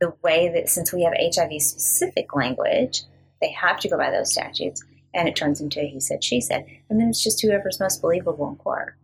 the 0.00 0.14
way 0.22 0.48
that 0.54 0.68
since 0.68 0.92
we 0.92 1.02
have 1.02 1.12
HIV 1.14 1.60
specific 1.62 2.34
language, 2.34 3.02
they 3.40 3.50
have 3.50 3.78
to 3.80 3.88
go 3.88 3.96
by 3.98 4.10
those 4.10 4.32
statutes, 4.32 4.82
and 5.14 5.28
it 5.28 5.36
turns 5.36 5.60
into 5.60 5.80
he 5.80 6.00
said, 6.00 6.24
she 6.24 6.40
said, 6.40 6.66
and 6.88 7.00
then 7.00 7.08
it's 7.08 7.22
just 7.22 7.40
whoever's 7.40 7.80
most 7.80 8.00
believable 8.00 8.48
in 8.48 8.56
court. 8.56 8.94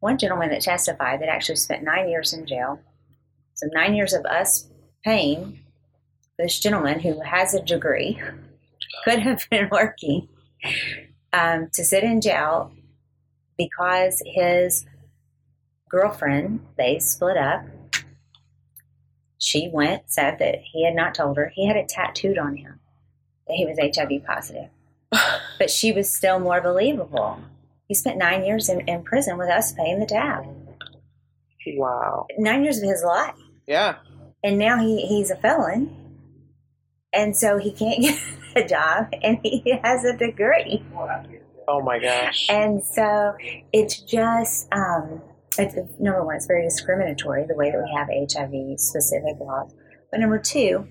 One 0.00 0.18
gentleman 0.18 0.50
that 0.50 0.62
testified 0.62 1.20
that 1.20 1.28
actually 1.28 1.56
spent 1.56 1.82
nine 1.82 2.08
years 2.08 2.32
in 2.32 2.46
jail, 2.46 2.80
so 3.54 3.66
nine 3.72 3.94
years 3.94 4.12
of 4.12 4.24
us 4.26 4.68
paying 5.04 5.60
this 6.38 6.58
gentleman 6.58 7.00
who 7.00 7.20
has 7.20 7.54
a 7.54 7.62
degree, 7.62 8.20
could 9.04 9.20
have 9.20 9.46
been 9.50 9.68
working 9.70 10.28
um, 11.32 11.68
to 11.72 11.84
sit 11.84 12.04
in 12.04 12.20
jail 12.20 12.72
because 13.56 14.22
his 14.26 14.84
girlfriend, 15.88 16.60
they 16.76 16.98
split 16.98 17.36
up. 17.36 17.64
She 19.38 19.70
went, 19.72 20.10
said 20.10 20.38
that 20.38 20.58
he 20.72 20.84
had 20.84 20.94
not 20.94 21.14
told 21.14 21.36
her. 21.36 21.52
He 21.54 21.66
had 21.66 21.76
it 21.76 21.88
tattooed 21.88 22.38
on 22.38 22.56
him 22.56 22.80
that 23.46 23.54
he 23.54 23.64
was 23.64 23.78
HIV 23.78 24.24
positive. 24.26 24.68
But 25.58 25.70
she 25.70 25.92
was 25.92 26.12
still 26.12 26.38
more 26.38 26.60
believable. 26.60 27.38
He 27.88 27.94
spent 27.94 28.18
nine 28.18 28.44
years 28.44 28.68
in, 28.68 28.80
in 28.88 29.04
prison 29.04 29.38
with 29.38 29.48
us 29.48 29.72
paying 29.72 30.00
the 30.00 30.06
tab. 30.06 30.44
Wow. 31.74 32.26
Nine 32.38 32.62
years 32.62 32.78
of 32.78 32.84
his 32.84 33.02
life. 33.04 33.34
Yeah. 33.66 33.96
And 34.42 34.58
now 34.58 34.78
he, 34.78 35.06
he's 35.06 35.30
a 35.30 35.36
felon. 35.36 35.94
And 37.12 37.36
so 37.36 37.58
he 37.58 37.72
can't 37.72 38.02
get 38.54 38.64
a 38.64 38.66
job 38.66 39.08
and 39.22 39.38
he 39.42 39.78
has 39.82 40.04
a 40.04 40.16
degree. 40.16 40.84
Oh 41.68 41.82
my 41.82 41.98
gosh. 41.98 42.46
And 42.48 42.84
so 42.84 43.34
it's 43.72 44.00
just, 44.00 44.68
um, 44.72 45.22
it's, 45.58 45.74
number 45.98 46.24
one, 46.24 46.36
it's 46.36 46.46
very 46.46 46.62
discriminatory 46.62 47.44
the 47.48 47.56
way 47.56 47.70
that 47.70 47.82
we 47.82 47.92
have 47.96 48.08
HIV 48.08 48.78
specific 48.78 49.36
laws. 49.40 49.74
But 50.10 50.20
number 50.20 50.38
two, 50.38 50.86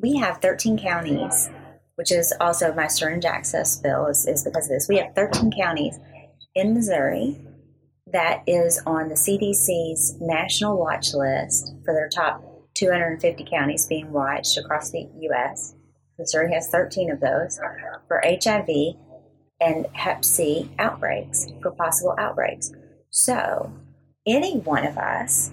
we 0.00 0.16
have 0.16 0.38
13 0.38 0.78
counties, 0.78 1.48
which 1.96 2.12
is 2.12 2.32
also 2.40 2.72
my 2.72 2.86
syringe 2.86 3.24
access 3.24 3.76
bill 3.78 4.06
is, 4.06 4.26
is 4.26 4.44
because 4.44 4.66
of 4.66 4.70
this. 4.70 4.88
We 4.88 4.98
have 4.98 5.14
13 5.14 5.52
counties 5.52 5.98
in 6.54 6.74
Missouri 6.74 7.38
that 8.12 8.42
is 8.46 8.80
on 8.86 9.08
the 9.08 9.14
CDC's 9.14 10.16
national 10.20 10.78
watch 10.78 11.12
list 11.12 11.74
for 11.84 11.92
their 11.92 12.08
top 12.08 12.42
250 12.74 13.44
counties 13.50 13.86
being 13.86 14.12
watched 14.12 14.56
across 14.56 14.90
the 14.90 15.08
U.S. 15.20 15.74
Missouri 16.18 16.52
has 16.52 16.68
13 16.68 17.10
of 17.10 17.20
those 17.20 17.58
for 18.06 18.22
HIV 18.24 18.68
and 19.60 19.86
Hep 19.94 20.24
C 20.24 20.70
outbreaks, 20.78 21.46
for 21.62 21.70
possible 21.72 22.14
outbreaks. 22.18 22.72
So, 23.10 23.72
any 24.26 24.58
one 24.58 24.86
of 24.86 24.98
us 24.98 25.50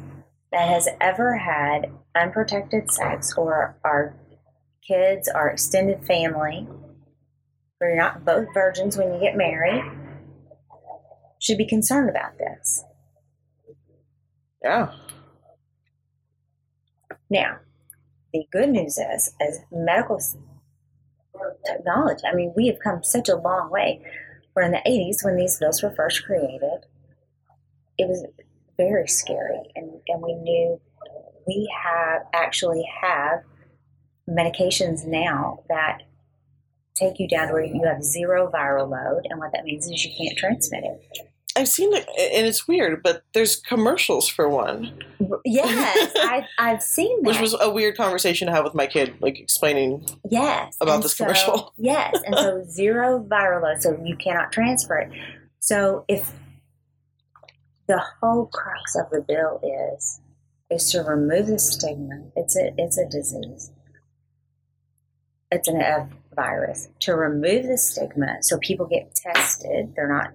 that 0.52 0.68
has 0.68 0.88
ever 1.02 1.38
had 1.38 1.92
unprotected 2.16 2.92
sex, 2.92 3.34
or 3.38 3.78
our 3.84 4.16
kids, 4.88 5.28
our 5.28 5.50
extended 5.50 6.06
family, 6.06 6.68
or 7.80 7.88
you're 7.88 7.98
not 7.98 8.26
both 8.26 8.54
virgins 8.54 8.98
when 8.98 9.14
you 9.14 9.20
get 9.20 9.36
married, 9.36 9.84
should 11.40 11.58
be 11.58 11.68
concerned 11.68 12.10
about 12.10 12.38
this. 12.38 12.84
Yeah. 14.64 14.92
Now, 17.30 17.58
the 18.34 18.46
good 18.52 18.70
news 18.70 18.98
is, 18.98 19.34
as 19.42 19.60
medical 19.72 20.20
technology, 21.66 22.24
I 22.26 22.34
mean, 22.34 22.54
we 22.56 22.68
have 22.68 22.80
come 22.80 23.04
such 23.04 23.28
a 23.28 23.36
long 23.36 23.70
way. 23.70 24.02
Where 24.54 24.66
in 24.66 24.72
the 24.72 24.82
80s, 24.88 25.26
when 25.26 25.36
these 25.36 25.58
bills 25.58 25.82
were 25.82 25.94
first 25.96 26.24
created, 26.26 26.86
it 27.98 28.08
was 28.08 28.26
very 28.78 29.08
scary, 29.08 29.72
and, 29.76 30.00
and 30.08 30.22
we 30.22 30.36
knew 30.36 30.80
we 31.48 31.72
have 31.84 32.22
actually 32.34 32.88
have 33.02 33.44
medications 34.30 35.06
now 35.06 35.64
that 35.70 36.04
take 36.96 37.20
you 37.20 37.28
down 37.28 37.48
to 37.48 37.54
where 37.54 37.64
you 37.64 37.82
have 37.86 38.04
zero 38.04 38.50
viral 38.54 38.90
load, 38.90 39.26
and 39.30 39.40
what 39.40 39.52
that 39.54 39.64
means 39.66 39.86
is 39.90 40.06
you 40.06 40.12
can't 40.18 40.38
transmit 40.38 40.84
it. 40.84 41.28
I've 41.56 41.68
seen 41.68 41.94
it, 41.94 42.08
and 42.34 42.48
it's 42.48 42.68
weird, 42.68 43.04
but 43.04 43.24
there's 43.34 43.58
commercials 43.58 44.28
for 44.28 44.50
one, 44.50 44.98
Yes, 45.46 46.12
I've, 46.24 46.46
I've 46.58 46.82
seen 46.82 47.22
that. 47.24 47.30
which 47.30 47.40
was 47.40 47.56
a 47.60 47.70
weird 47.70 47.96
conversation 47.96 48.48
to 48.48 48.52
have 48.54 48.64
with 48.64 48.74
my 48.74 48.88
kid, 48.88 49.16
like 49.20 49.40
explaining. 49.40 50.06
yes 50.30 50.76
about 50.82 51.04
this 51.04 51.16
so- 51.16 51.24
commercial. 51.26 51.74
yes, 51.78 52.16
and 52.26 52.36
so 52.36 52.64
zero 52.70 53.24
viral 53.30 53.62
load, 53.62 53.82
so 53.84 54.00
you 54.04 54.16
cannot 54.18 54.52
transfer 54.52 54.98
it. 54.98 55.12
So 55.60 56.06
if 56.08 56.32
the 57.88 58.02
whole 58.22 58.48
crux 58.48 58.96
of 58.96 59.10
the 59.12 59.22
bill 59.22 59.60
is 59.96 60.22
is 60.72 60.92
to 60.92 61.02
remove 61.02 61.48
the 61.48 61.60
stigma, 61.60 62.24
it's 62.36 62.56
a 62.58 62.72
it's 62.78 62.98
a 62.98 63.08
disease. 63.10 63.70
It's 65.54 65.68
an, 65.68 65.80
a 65.82 66.10
virus. 66.36 66.90
To 67.02 67.16
remove 67.16 67.68
the 67.68 67.78
stigma, 67.78 68.38
so 68.42 68.58
people 68.58 68.88
get 68.88 69.14
tested, 69.14 69.94
they're 69.96 70.12
not 70.12 70.32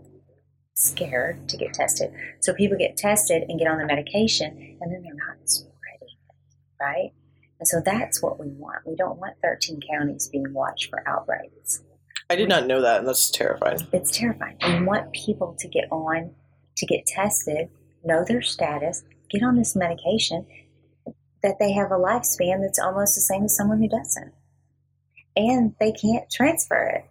scared 0.74 1.48
to 1.48 1.56
get 1.56 1.74
tested. 1.74 2.12
So 2.38 2.54
people 2.54 2.78
get 2.78 2.96
tested 2.96 3.42
and 3.48 3.58
get 3.58 3.66
on 3.66 3.78
the 3.78 3.84
medication, 3.84 4.78
and 4.80 4.92
then 4.92 5.02
they're 5.02 5.14
not 5.14 5.36
spreading 5.44 5.74
it, 6.02 6.80
right? 6.80 7.10
And 7.58 7.66
so 7.66 7.80
that's 7.84 8.22
what 8.22 8.38
we 8.38 8.46
want. 8.50 8.86
We 8.86 8.94
don't 8.94 9.18
want 9.18 9.34
13 9.42 9.80
counties 9.90 10.28
being 10.28 10.52
watched 10.52 10.88
for 10.88 11.02
outbreaks. 11.08 11.82
I 12.30 12.36
did 12.36 12.48
not 12.48 12.68
know 12.68 12.80
that, 12.80 13.00
and 13.00 13.08
that's 13.08 13.28
terrifying. 13.28 13.80
It's 13.92 14.16
terrifying. 14.16 14.56
We 14.62 14.84
want 14.84 15.12
people 15.12 15.56
to 15.58 15.66
get 15.66 15.90
on, 15.90 16.30
to 16.76 16.86
get 16.86 17.06
tested, 17.06 17.70
know 18.04 18.24
their 18.24 18.42
status, 18.42 19.02
get 19.30 19.42
on 19.42 19.56
this 19.56 19.74
medication, 19.74 20.46
that 21.42 21.56
they 21.58 21.72
have 21.72 21.90
a 21.90 21.96
lifespan 21.96 22.60
that's 22.60 22.78
almost 22.78 23.16
the 23.16 23.20
same 23.20 23.44
as 23.44 23.56
someone 23.56 23.80
who 23.80 23.88
doesn't. 23.88 24.32
And 25.38 25.74
they 25.78 25.92
can't 25.92 26.28
transfer 26.30 26.84
it. 26.84 27.04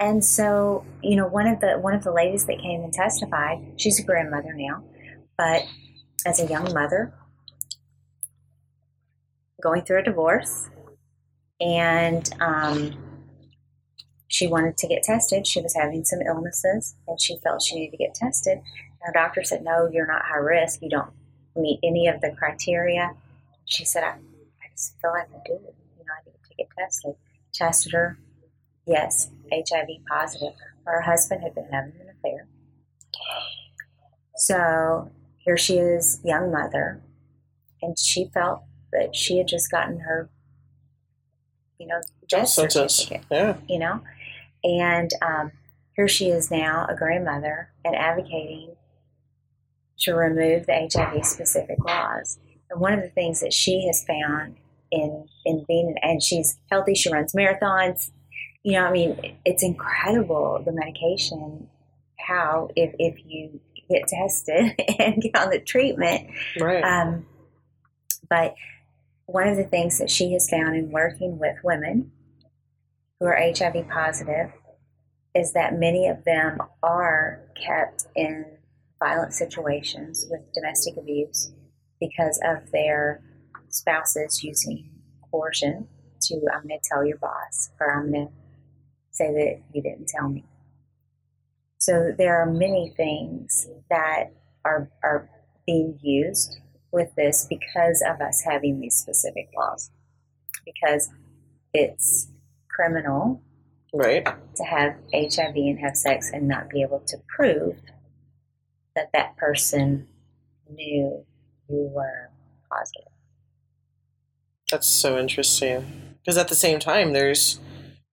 And 0.00 0.24
so, 0.24 0.84
you 1.02 1.16
know, 1.16 1.26
one 1.26 1.48
of 1.48 1.60
the 1.60 1.72
one 1.72 1.92
of 1.92 2.04
the 2.04 2.12
ladies 2.12 2.46
that 2.46 2.60
came 2.60 2.82
and 2.82 2.92
testified, 2.92 3.58
she's 3.76 3.98
a 3.98 4.04
grandmother 4.04 4.54
now, 4.54 4.84
but 5.36 5.64
as 6.24 6.38
a 6.40 6.46
young 6.46 6.72
mother, 6.72 7.12
going 9.60 9.82
through 9.82 9.98
a 9.98 10.02
divorce, 10.04 10.70
and 11.60 12.30
um, 12.40 12.96
she 14.28 14.46
wanted 14.46 14.76
to 14.78 14.86
get 14.86 15.02
tested. 15.02 15.46
She 15.46 15.60
was 15.60 15.74
having 15.74 16.04
some 16.04 16.20
illnesses, 16.22 16.94
and 17.08 17.20
she 17.20 17.38
felt 17.42 17.62
she 17.62 17.74
needed 17.74 17.92
to 17.92 17.96
get 17.96 18.14
tested. 18.14 18.60
Her 19.00 19.12
doctor 19.12 19.42
said, 19.42 19.64
"No, 19.64 19.88
you're 19.92 20.06
not 20.06 20.22
high 20.24 20.36
risk. 20.36 20.80
You 20.80 20.90
don't 20.90 21.10
meet 21.56 21.80
any 21.82 22.06
of 22.06 22.20
the 22.20 22.30
criteria." 22.30 23.14
She 23.64 23.84
said, 23.84 24.04
"I, 24.04 24.10
I 24.10 24.70
just 24.70 24.94
feel 25.00 25.10
like 25.10 25.28
I 25.34 25.40
do. 25.44 25.54
You 25.54 26.04
know, 26.04 26.12
I 26.16 26.24
need 26.24 26.34
to 26.44 26.47
get 26.58 26.68
tested." 26.78 27.14
Tested 27.54 27.92
her. 27.92 28.18
Yes, 28.86 29.30
HIV 29.52 29.88
positive. 30.10 30.54
Her 30.84 31.00
husband 31.00 31.42
had 31.42 31.54
been 31.54 31.68
having 31.72 31.92
an 32.00 32.08
affair. 32.10 32.46
So 34.36 35.10
here 35.38 35.56
she 35.56 35.78
is, 35.78 36.20
young 36.24 36.52
mother, 36.52 37.02
and 37.82 37.98
she 37.98 38.26
felt 38.32 38.62
that 38.92 39.14
she 39.16 39.38
had 39.38 39.48
just 39.48 39.70
gotten 39.70 40.00
her, 40.00 40.30
you 41.78 41.86
know, 41.86 42.00
death 42.28 42.48
certificate 42.48 43.24
Yeah. 43.30 43.56
you 43.68 43.78
know? 43.78 44.00
And 44.64 45.10
um, 45.22 45.52
here 45.96 46.08
she 46.08 46.28
is 46.28 46.50
now, 46.50 46.86
a 46.88 46.94
grandmother, 46.94 47.70
and 47.84 47.94
advocating 47.94 48.76
to 50.00 50.14
remove 50.14 50.66
the 50.66 50.88
HIV 50.92 51.24
specific 51.26 51.78
laws. 51.84 52.38
And 52.70 52.80
one 52.80 52.92
of 52.92 53.02
the 53.02 53.08
things 53.10 53.40
that 53.40 53.52
she 53.52 53.86
has 53.86 54.04
found 54.04 54.56
in 54.90 55.26
in 55.44 55.64
being, 55.68 55.94
and 56.02 56.22
she's 56.22 56.58
healthy, 56.70 56.94
she 56.94 57.10
runs 57.12 57.32
marathons. 57.32 58.10
You 58.62 58.72
know, 58.72 58.84
I 58.84 58.90
mean, 58.92 59.36
it's 59.44 59.62
incredible 59.62 60.62
the 60.64 60.72
medication. 60.72 61.68
How 62.18 62.68
if 62.76 62.94
if 62.98 63.16
you 63.24 63.60
get 63.88 64.06
tested 64.08 64.74
and 64.98 65.22
get 65.22 65.36
on 65.36 65.50
the 65.50 65.60
treatment, 65.60 66.28
Right. 66.60 66.82
um, 66.84 67.26
but 68.28 68.54
one 69.26 69.48
of 69.48 69.56
the 69.56 69.64
things 69.64 69.98
that 69.98 70.10
she 70.10 70.32
has 70.32 70.48
found 70.48 70.76
in 70.76 70.90
working 70.90 71.38
with 71.38 71.56
women 71.62 72.10
who 73.20 73.26
are 73.26 73.36
HIV 73.36 73.88
positive 73.88 74.52
is 75.34 75.52
that 75.52 75.78
many 75.78 76.08
of 76.08 76.24
them 76.24 76.58
are 76.82 77.40
kept 77.54 78.06
in 78.14 78.44
violent 78.98 79.32
situations 79.32 80.26
with 80.30 80.40
domestic 80.54 80.96
abuse 80.96 81.52
because 82.00 82.40
of 82.44 82.70
their 82.72 83.22
spouses 83.70 84.42
using 84.42 84.90
coercion 85.30 85.88
to, 86.22 86.34
I'm 86.52 86.66
going 86.66 86.80
to 86.80 86.88
tell 86.88 87.04
your 87.04 87.18
boss, 87.18 87.70
or 87.80 87.94
I'm 87.94 88.12
going 88.12 88.28
to 88.28 88.32
say 89.10 89.32
that 89.32 89.60
you 89.72 89.82
didn't 89.82 90.08
tell 90.08 90.28
me. 90.28 90.44
So 91.78 92.12
there 92.16 92.40
are 92.40 92.46
many 92.46 92.92
things 92.96 93.68
that 93.88 94.32
are, 94.64 94.90
are 95.02 95.28
being 95.66 95.98
used 96.02 96.58
with 96.90 97.14
this 97.14 97.46
because 97.48 98.02
of 98.06 98.20
us 98.20 98.42
having 98.44 98.80
these 98.80 98.96
specific 98.96 99.48
laws. 99.56 99.90
Because 100.64 101.10
it's 101.72 102.28
criminal 102.68 103.42
right. 103.92 104.26
to 104.56 104.64
have 104.64 104.96
HIV 105.12 105.56
and 105.56 105.78
have 105.80 105.96
sex 105.96 106.30
and 106.32 106.48
not 106.48 106.68
be 106.68 106.82
able 106.82 107.00
to 107.06 107.16
prove 107.28 107.76
that 108.94 109.10
that 109.12 109.36
person 109.36 110.06
knew 110.70 111.24
you 111.68 111.90
were 111.94 112.30
positive. 112.70 113.07
That's 114.70 114.88
so 114.88 115.18
interesting. 115.18 116.14
Because 116.20 116.36
at 116.36 116.48
the 116.48 116.54
same 116.54 116.78
time, 116.78 117.12
there's 117.12 117.58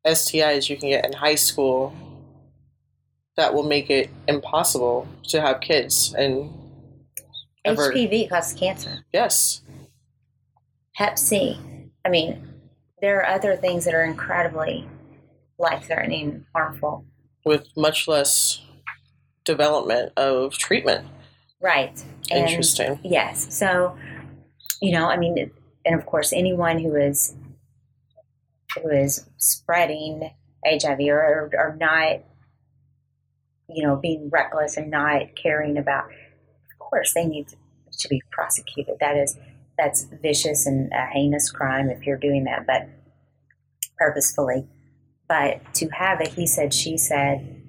STIs 0.06 0.70
you 0.70 0.78
can 0.78 0.89
get 0.89 1.06
in 1.06 1.13
high 1.13 1.36
school 1.36 1.94
that 3.36 3.54
will 3.54 3.63
make 3.63 3.89
it 3.89 4.10
impossible 4.28 5.08
to 5.30 5.41
have 5.41 5.60
kids. 5.60 6.13
And 6.18 6.52
ever, 7.65 7.91
HPV 7.91 8.30
causes 8.30 8.58
cancer. 8.58 9.06
yes, 9.12 9.62
Hep 10.96 11.18
C. 11.18 11.60
I 12.06 12.10
mean, 12.10 12.48
there 13.02 13.20
are 13.20 13.26
other 13.26 13.58
things 13.58 13.84
that 13.86 13.94
are 13.94 14.04
incredibly 14.04 14.88
life 15.58 15.86
threatening, 15.88 16.46
harmful. 16.56 17.06
with 17.46 17.68
much 17.76 18.08
less 18.08 18.62
development 19.44 20.13
of 20.18 20.58
treatment. 20.58 21.06
Right. 21.62 22.02
And 22.32 22.48
Interesting. 22.48 23.00
Yes. 23.04 23.54
So, 23.58 23.98
you 24.82 24.91
know, 24.91 25.08
I 25.08 25.18
mean, 25.18 25.52
and 25.86 25.95
of 25.95 26.06
course, 26.06 26.34
anyone 26.34 26.80
who 26.80 26.95
is 26.95 27.36
who 28.76 28.89
is 28.89 29.26
spreading 29.38 30.32
HIV 30.65 31.00
or, 31.08 31.50
or 31.54 31.78
not, 31.80 32.21
you 33.69 33.84
know, 33.84 33.95
being 33.95 34.30
reckless 34.30 34.78
and 34.78 34.91
not 34.91 35.36
caring 35.36 35.78
about, 35.78 36.06
of 36.06 36.80
course, 36.80 37.13
they 37.13 37.26
need 37.26 37.48
to 38.00 38.08
be 38.10 38.21
prosecuted. 38.32 38.95
That 39.00 39.15
is, 39.15 39.38
that's 39.78 40.08
vicious 40.21 40.65
and 40.65 40.91
a 40.91 41.06
heinous 41.13 41.50
crime 41.50 41.89
if 41.89 42.06
you're 42.06 42.17
doing 42.17 42.43
that, 42.45 42.65
but 42.67 42.89
purposefully. 43.98 44.67
But 45.28 45.62
to 45.76 45.89
have 45.89 46.19
a 46.21 46.28
he 46.28 46.45
said, 46.45 46.74
she 46.74 46.98
said, 46.98 47.62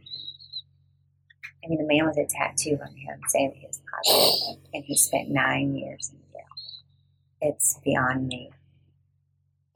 I 1.65 1.69
mean, 1.69 1.79
the 1.79 1.87
man 1.87 2.07
with 2.07 2.19
a 2.19 2.27
tattoo 2.29 2.79
on 2.83 2.95
him 2.95 3.21
saying 3.29 3.55
he 3.57 3.67
was 3.67 3.81
positive, 4.05 4.63
and 4.75 4.85
he 4.85 4.97
spent 4.97 5.31
nine 5.31 5.75
years 5.75 6.11
in. 6.13 6.26
It's 7.41 7.79
beyond 7.85 8.29
me. 8.29 8.51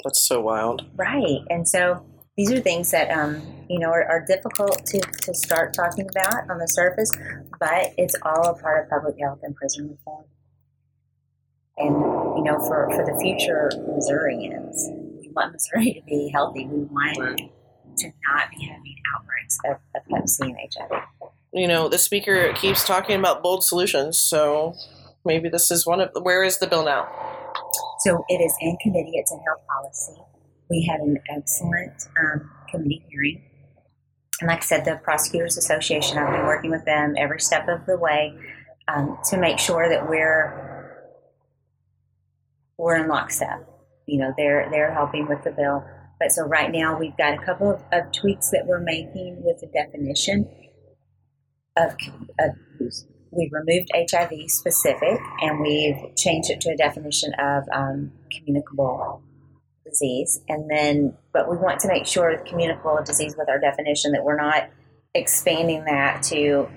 That's 0.05 0.23
so 0.23 0.41
wild. 0.41 0.87
Right. 0.97 1.41
And 1.51 1.69
so 1.69 2.05
these 2.37 2.51
are 2.53 2.61
things 2.61 2.91
that, 2.91 3.11
um, 3.11 3.43
you 3.69 3.79
know, 3.79 3.91
are, 3.91 4.05
are 4.05 4.25
difficult 4.27 4.87
to, 4.87 5.01
to 5.01 5.35
start 5.35 5.75
talking 5.75 6.09
about 6.09 6.49
on 6.51 6.59
the 6.59 6.67
surface, 6.67 7.11
but 7.59 7.93
it's 7.99 8.15
all 8.23 8.49
a 8.49 8.55
part 8.59 8.85
of 8.85 8.91
public 8.91 9.17
health 9.21 9.41
and 9.43 9.55
prison 9.55 9.91
reform. 9.91 10.25
And, 11.77 11.95
you 12.37 12.45
know, 12.45 12.59
for, 12.67 12.89
for 12.91 13.05
the 13.05 13.19
future 13.21 13.71
Missourians, 13.95 14.89
we 15.21 15.31
want 15.35 15.53
Missouri 15.53 15.95
to 15.95 16.03
be 16.07 16.31
healthy. 16.33 16.67
We 16.67 16.85
want 16.85 17.19
Right. 17.19 17.51
to 17.99 18.07
not 18.07 18.51
be 18.51 18.65
having 18.67 18.97
outbreaks 19.17 19.59
of, 19.67 19.77
of 19.95 20.03
Hep 20.11 20.29
C 20.29 20.45
and 20.45 20.57
HIV. 20.91 21.03
You 21.53 21.67
know, 21.69 21.89
the 21.89 21.99
speaker 21.99 22.53
keeps 22.55 22.87
talking 22.87 23.19
about 23.19 23.43
bold 23.43 23.65
solutions, 23.65 24.19
so 24.19 24.75
maybe 25.25 25.49
this 25.49 25.71
is 25.71 25.85
one 25.87 26.01
of. 26.01 26.11
Where 26.23 26.45
is 26.45 26.59
the 26.59 26.67
bill 26.67 26.85
now? 26.85 27.09
So 28.01 28.25
it 28.29 28.41
is 28.41 28.55
in 28.61 28.77
committee. 28.83 29.13
It's 29.15 29.33
in 29.33 29.39
health 29.41 29.63
policy. 29.69 30.21
We 30.69 30.87
had 30.89 31.01
an 31.01 31.19
excellent 31.35 32.09
um, 32.19 32.51
committee 32.71 33.05
hearing. 33.09 33.43
And 34.41 34.49
like 34.49 34.59
I 34.59 34.63
said, 34.63 34.85
the 34.85 35.01
Prosecutors 35.03 35.57
Association, 35.59 36.17
I've 36.17 36.33
been 36.33 36.47
working 36.47 36.71
with 36.71 36.85
them 36.85 37.15
every 37.19 37.41
step 37.41 37.69
of 37.69 37.85
the 37.87 37.99
way 37.99 38.35
um, 38.89 39.19
to 39.27 39.37
make 39.37 39.59
sure 39.59 39.89
that 39.89 40.09
we're 40.09 40.69
we're 42.79 42.97
in 42.97 43.09
lockstep. 43.09 43.69
You 44.07 44.21
know, 44.21 44.33
they're 44.37 44.69
they're 44.71 44.93
helping 44.93 45.29
with 45.29 45.45
the 45.45 45.51
bill. 45.51 45.85
But 46.19 46.33
so 46.33 46.43
right 46.47 46.71
now 46.71 46.99
we've 46.99 47.17
got 47.17 47.35
a 47.35 47.45
couple 47.45 47.71
of, 47.71 47.83
of 47.93 48.13
tweaks 48.13 48.51
that 48.51 48.67
we're 48.67 48.81
making 48.81 49.43
with 49.43 49.61
the 49.61 49.67
definition 49.69 50.49
of, 51.77 51.97
of 52.39 52.51
we've 53.31 53.53
removed 53.53 53.91
HIV 53.95 54.51
specific 54.51 55.21
and 55.41 55.61
we've 55.61 56.15
changed 56.17 56.51
it 56.51 56.61
to 56.63 56.71
a 56.71 56.77
definition 56.77 57.33
of 57.35 57.65
um, 57.73 58.13
communicable 58.31 59.23
disease. 59.85 60.41
And 60.49 60.71
then, 60.71 61.17
but 61.33 61.51
we 61.51 61.57
want 61.57 61.81
to 61.81 61.89
make 61.89 62.07
sure 62.07 62.37
communicable 62.47 62.99
disease 63.05 63.35
with 63.37 63.49
our 63.49 63.59
definition 63.59 64.13
that 64.13 64.25
we're 64.25 64.41
not 64.41 64.69
expanding 65.15 65.85
that 65.85 66.23
to 66.25 66.69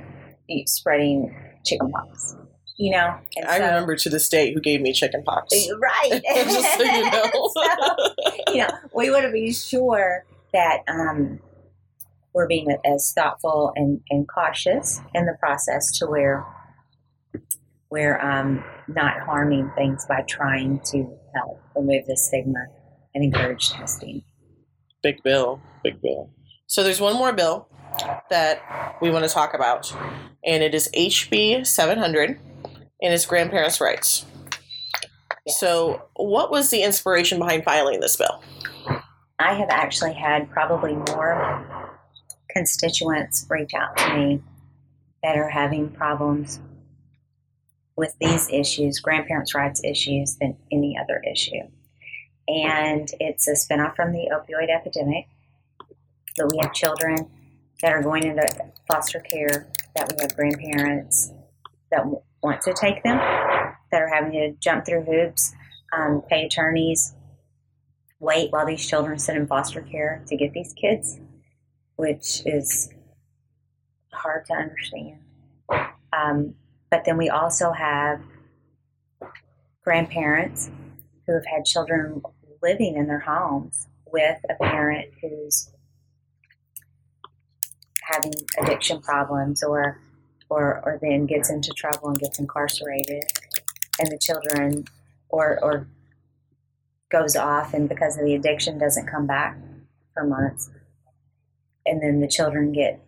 spreading 0.66 1.36
chickenpox. 1.66 2.36
You 2.78 2.92
know, 2.92 3.20
and 3.36 3.46
I 3.46 3.60
so, 3.60 3.66
remember 3.66 3.96
to 3.96 4.10
this 4.10 4.28
day 4.28 4.52
who 4.52 4.60
gave 4.60 4.82
me 4.82 4.94
chickenpox. 4.94 5.54
Right, 5.80 6.22
just 6.34 6.74
so 6.76 6.84
you 6.84 7.04
know. 7.12 7.52
so, 7.54 8.52
you 8.52 8.58
know, 8.58 8.70
we 8.96 9.12
want 9.12 9.26
to 9.26 9.32
be 9.32 9.54
sure 9.54 10.26
that 10.54 10.80
um, 10.88 11.40
we're 12.34 12.48
being 12.48 12.76
as 12.86 13.14
thoughtful 13.16 13.72
and, 13.76 14.02
and 14.10 14.28
cautious 14.28 15.00
in 15.14 15.26
the 15.26 15.36
process 15.40 15.98
to 16.00 16.08
where 16.08 16.46
we're 17.90 18.20
um, 18.20 18.64
not 18.88 19.22
harming 19.22 19.72
things 19.76 20.06
by 20.08 20.22
trying 20.28 20.80
to 20.86 20.98
help 21.36 21.62
remove 21.76 22.06
the 22.08 22.18
stigma 22.18 22.66
and 23.14 23.24
encourage 23.24 23.70
testing. 23.70 24.24
Big 25.04 25.22
bill, 25.24 25.62
big 25.84 26.02
bill. 26.02 26.32
So 26.66 26.84
there's 26.84 27.00
one 27.00 27.16
more 27.16 27.34
bill 27.34 27.68
that 28.30 28.98
we 29.02 29.12
want 29.12 29.26
to 29.26 29.30
talk 29.30 29.54
about, 29.54 29.96
and 30.44 30.64
it 30.64 30.74
is 30.74 30.90
HB 30.96 31.68
700, 31.68 32.30
and 32.30 33.14
it's 33.14 33.26
grandparents' 33.26 33.80
rights. 33.80 34.26
Yes. 35.46 35.60
So, 35.60 36.04
what 36.16 36.50
was 36.50 36.72
the 36.72 36.82
inspiration 36.82 37.38
behind 37.38 37.64
filing 37.64 38.00
this 38.00 38.16
bill? 38.16 38.42
I 39.40 39.54
have 39.54 39.70
actually 39.70 40.14
had 40.14 40.50
probably 40.50 40.96
more 40.96 41.93
constituents 42.54 43.46
reach 43.50 43.74
out 43.74 43.98
to 43.98 44.16
me 44.16 44.42
that 45.24 45.38
are 45.38 45.50
having 45.50 45.90
problems 45.90 46.60
with 47.96 48.16
these 48.20 48.50
issues, 48.50 49.00
grandparents' 49.00 49.54
rights 49.54 49.84
issues, 49.84 50.36
than 50.36 50.58
any 50.72 50.98
other 50.98 51.22
issue. 51.30 51.62
And 52.48 53.10
it's 53.20 53.48
a 53.48 53.54
spinoff 53.54 53.96
from 53.96 54.12
the 54.12 54.30
opioid 54.32 54.70
epidemic. 54.70 55.28
But 56.38 56.52
we 56.52 56.60
have 56.62 56.74
children 56.74 57.30
that 57.82 57.94
are 57.94 58.02
going 58.02 58.26
into 58.26 58.48
foster 58.88 59.20
care, 59.20 59.68
that 59.96 60.12
we 60.12 60.18
have 60.22 60.36
grandparents 60.36 61.32
that 61.92 62.06
want 62.42 62.62
to 62.62 62.74
take 62.74 63.04
them, 63.04 63.18
that 63.92 64.02
are 64.02 64.10
having 64.10 64.32
to 64.32 64.54
jump 64.60 64.86
through 64.86 65.04
hoops, 65.04 65.54
um, 65.96 66.24
pay 66.28 66.46
attorneys, 66.46 67.14
wait 68.20 68.52
while 68.52 68.66
these 68.66 68.88
children 68.88 69.20
sit 69.20 69.36
in 69.36 69.46
foster 69.46 69.82
care 69.82 70.24
to 70.28 70.36
get 70.36 70.54
these 70.54 70.74
kids, 70.74 71.20
which 71.96 72.42
is 72.46 72.90
hard 74.12 74.46
to 74.46 74.54
understand. 74.54 75.20
Um, 76.12 76.56
but 76.90 77.06
then 77.06 77.18
we 77.18 77.30
also 77.30 77.72
have 77.72 78.22
grandparents 79.84 80.70
who 81.26 81.34
have 81.34 81.46
had 81.46 81.66
children 81.66 82.22
living 82.62 82.96
in 82.96 83.08
their 83.08 83.20
homes 83.20 83.88
with 84.12 84.40
a 84.50 84.64
parent 84.64 85.10
who's 85.22 85.72
having 88.04 88.34
addiction 88.62 89.02
problems 89.02 89.64
or 89.64 90.00
or 90.50 90.82
or 90.86 91.00
then 91.02 91.26
gets 91.26 91.50
into 91.50 91.72
trouble 91.72 92.10
and 92.10 92.20
gets 92.20 92.40
incarcerated 92.40 93.24
and 94.00 94.12
the 94.12 94.18
children 94.18 94.86
or 95.30 95.60
or 95.64 95.88
goes 97.10 97.36
off 97.36 97.74
and 97.74 97.90
because 97.90 98.18
of 98.18 98.26
the 98.26 98.36
addiction 98.36 98.78
doesn't 98.78 99.08
come 99.08 99.26
back 99.26 99.58
for 100.14 100.24
months 100.26 100.70
and 101.86 102.02
then 102.02 102.20
the 102.20 102.28
children 102.28 102.72
get 102.72 103.00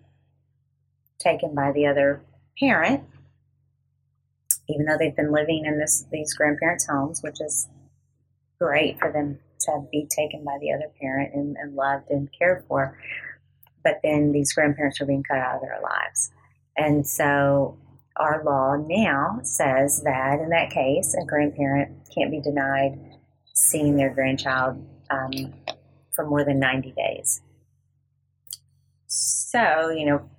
taken 1.20 1.56
by 1.56 1.72
the 1.72 1.86
other 1.86 2.22
parent 2.60 3.04
even 4.68 4.86
though 4.86 4.98
they've 4.98 5.16
been 5.16 5.32
living 5.32 5.66
in 5.66 5.78
this 5.78 6.06
these 6.12 6.34
grandparents 6.34 6.88
homes 6.88 7.22
which 7.24 7.40
is 7.42 7.68
great 8.60 9.00
for 9.00 9.12
them 9.12 9.40
to 9.60 9.86
be 9.92 10.08
taken 10.10 10.44
by 10.44 10.58
the 10.62 10.72
other 10.72 10.92
parent 11.00 11.34
and, 11.34 11.56
and 11.58 11.76
loved 11.76 12.10
and 12.10 12.30
cared 12.38 12.64
for 12.68 12.98
but 13.86 14.00
then 14.04 14.34
these 14.34 14.52
grandparents 14.52 15.00
are 15.00 15.06
being 15.06 15.24
cut 15.24 15.38
out 15.38 15.58
of 15.58 15.62
their 15.62 15.80
lives. 15.82 16.32
And 16.76 17.08
so 17.08 17.78
our 18.18 18.44
law 18.44 18.76
now 18.76 19.40
says 19.44 20.02
that 20.02 20.40
in 20.40 20.50
that 20.50 20.72
case, 20.72 21.16
a 21.16 21.24
grandparent 21.24 21.96
can't 22.14 22.32
be 22.32 22.42
denied 22.42 23.00
seeing 23.54 23.96
their 23.96 24.10
grandchild 24.10 24.84
um, 25.12 25.54
for 26.14 26.26
more 26.26 26.44
than 26.44 26.60
90 26.60 26.92
days. 26.92 27.42
So, 29.16 29.90
you 29.90 30.06
know, 30.06 30.30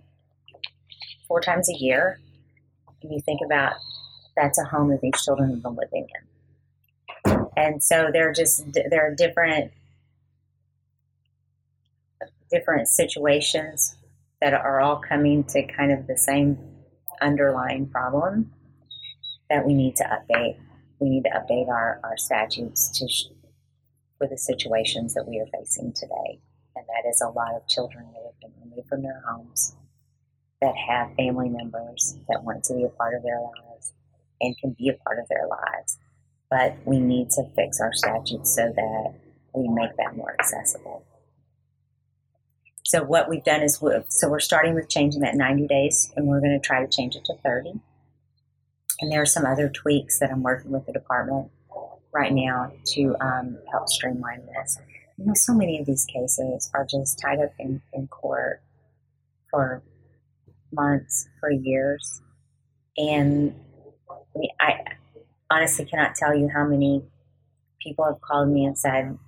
four 1.27 1.41
times 1.41 1.71
a 1.71 1.75
year, 1.75 2.21
if 3.03 3.11
you 3.11 3.21
think 3.21 3.41
about 3.45 3.73
that's 4.37 4.59
a 4.59 4.65
home 4.65 4.91
that 4.91 5.01
these 5.01 5.25
children 5.25 5.51
have 5.51 5.63
been 5.63 5.77
living 5.77 6.07
in. 7.25 7.47
And 7.57 7.83
so 7.83 8.11
there 8.13 8.29
are 8.29 8.35
just 8.35 8.65
there 8.91 9.07
are 9.07 9.15
different 9.15 9.73
different 12.51 12.89
situations 12.89 13.97
that 14.43 14.53
are 14.53 14.81
all 14.81 15.01
coming 15.01 15.43
to 15.45 15.67
kind 15.67 15.91
of 15.91 16.07
the 16.07 16.19
same 16.19 16.59
underlying 17.23 17.89
problem 17.89 18.53
that 19.49 19.67
we 19.67 19.73
need 19.73 19.97
to 19.97 20.05
update. 20.05 20.59
We 21.01 21.09
need 21.09 21.25
to 21.25 21.31
update 21.31 21.69
our, 21.69 21.99
our 22.05 22.19
statutes 22.19 22.91
to 22.99 23.09
for 24.19 24.29
the 24.29 24.37
situations 24.37 25.15
that 25.15 25.27
we 25.27 25.39
are 25.39 25.47
facing 25.59 25.95
today. 25.95 26.41
And 26.77 26.85
that 26.89 27.09
is 27.09 27.23
a 27.23 27.29
lot 27.29 27.55
of 27.55 27.67
children 27.67 28.07
that 28.13 28.23
have 28.23 28.41
been 28.41 28.53
removed 28.63 28.89
from 28.89 29.03
their 29.03 29.23
homes, 29.27 29.75
that 30.61 30.75
have 30.77 31.15
family 31.17 31.49
members 31.49 32.17
that 32.29 32.45
want 32.45 32.65
to 32.65 32.75
be 32.75 32.85
a 32.85 32.89
part 32.89 33.15
of 33.15 33.23
their 33.23 33.41
lives 33.41 33.95
and 34.41 34.57
can 34.59 34.77
be 34.79 34.91
a 34.91 34.95
part 35.05 35.19
of 35.19 35.27
their 35.29 35.47
lives. 35.49 35.99
But 36.51 36.77
we 36.85 37.01
need 37.01 37.31
to 37.31 37.45
fix 37.57 37.81
our 37.81 37.93
statutes 37.93 38.55
so 38.55 38.73
that 38.77 39.15
we 39.55 39.69
make 39.69 39.97
that 39.97 40.17
more 40.17 40.37
accessible. 40.39 41.05
So 42.85 43.03
what 43.03 43.29
we've 43.29 43.43
done 43.43 43.63
is, 43.63 43.81
we're, 43.81 44.05
so 44.09 44.29
we're 44.29 44.39
starting 44.39 44.75
with 44.75 44.89
changing 44.89 45.23
that 45.23 45.35
90 45.35 45.67
days, 45.67 46.13
and 46.15 46.27
we're 46.27 46.41
going 46.41 46.61
to 46.61 46.65
try 46.65 46.85
to 46.85 46.89
change 46.89 47.17
it 47.17 47.25
to 47.25 47.35
30. 47.43 47.81
And 49.01 49.11
there 49.11 49.21
are 49.21 49.27
some 49.27 49.45
other 49.45 49.69
tweaks 49.69 50.21
that 50.21 50.31
I'm 50.31 50.43
working 50.43 50.71
with 50.71 50.87
the 50.87 50.93
department 50.93 51.51
right 52.13 52.33
now 52.33 52.73
to 52.95 53.17
um, 53.21 53.59
help 53.71 53.89
streamline 53.89 54.47
this. 54.47 54.79
You 55.19 55.27
know, 55.27 55.35
so 55.35 55.55
many 55.55 55.79
of 55.79 55.87
these 55.87 56.05
cases 56.05 56.71
are 56.75 56.85
just 56.85 57.19
tied 57.19 57.41
up 57.41 57.53
in, 57.59 57.81
in 57.93 58.07
court 58.09 58.61
for 59.51 59.83
months, 60.73 61.29
for 61.41 61.51
years. 61.51 62.21
And 62.99 63.55
I, 64.11 64.39
mean, 64.39 64.51
I 64.61 64.75
honestly 65.51 65.87
cannot 65.87 66.15
tell 66.15 66.35
you 66.35 66.49
how 66.53 66.67
many 66.67 67.03
people 67.81 68.05
have 68.05 68.21
called 68.21 68.49
me 68.49 68.65
and 68.65 68.79
said, 68.79 69.19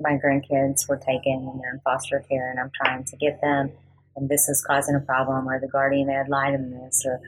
my 0.00 0.18
grandkids 0.18 0.88
were 0.88 0.98
taken 0.98 1.48
and 1.50 1.60
they're 1.60 1.74
in 1.74 1.80
foster 1.80 2.24
care 2.28 2.50
and 2.50 2.60
I'm 2.60 2.70
trying 2.82 3.04
to 3.04 3.16
get 3.16 3.40
them 3.40 3.72
and 4.16 4.28
this 4.28 4.48
is 4.48 4.64
causing 4.66 4.94
a 4.94 5.00
problem 5.00 5.48
or 5.48 5.60
the 5.60 5.68
guardian 5.68 6.08
had 6.08 6.22
ad 6.22 6.28
litem 6.28 6.70
this 6.70 7.04
or 7.06 7.20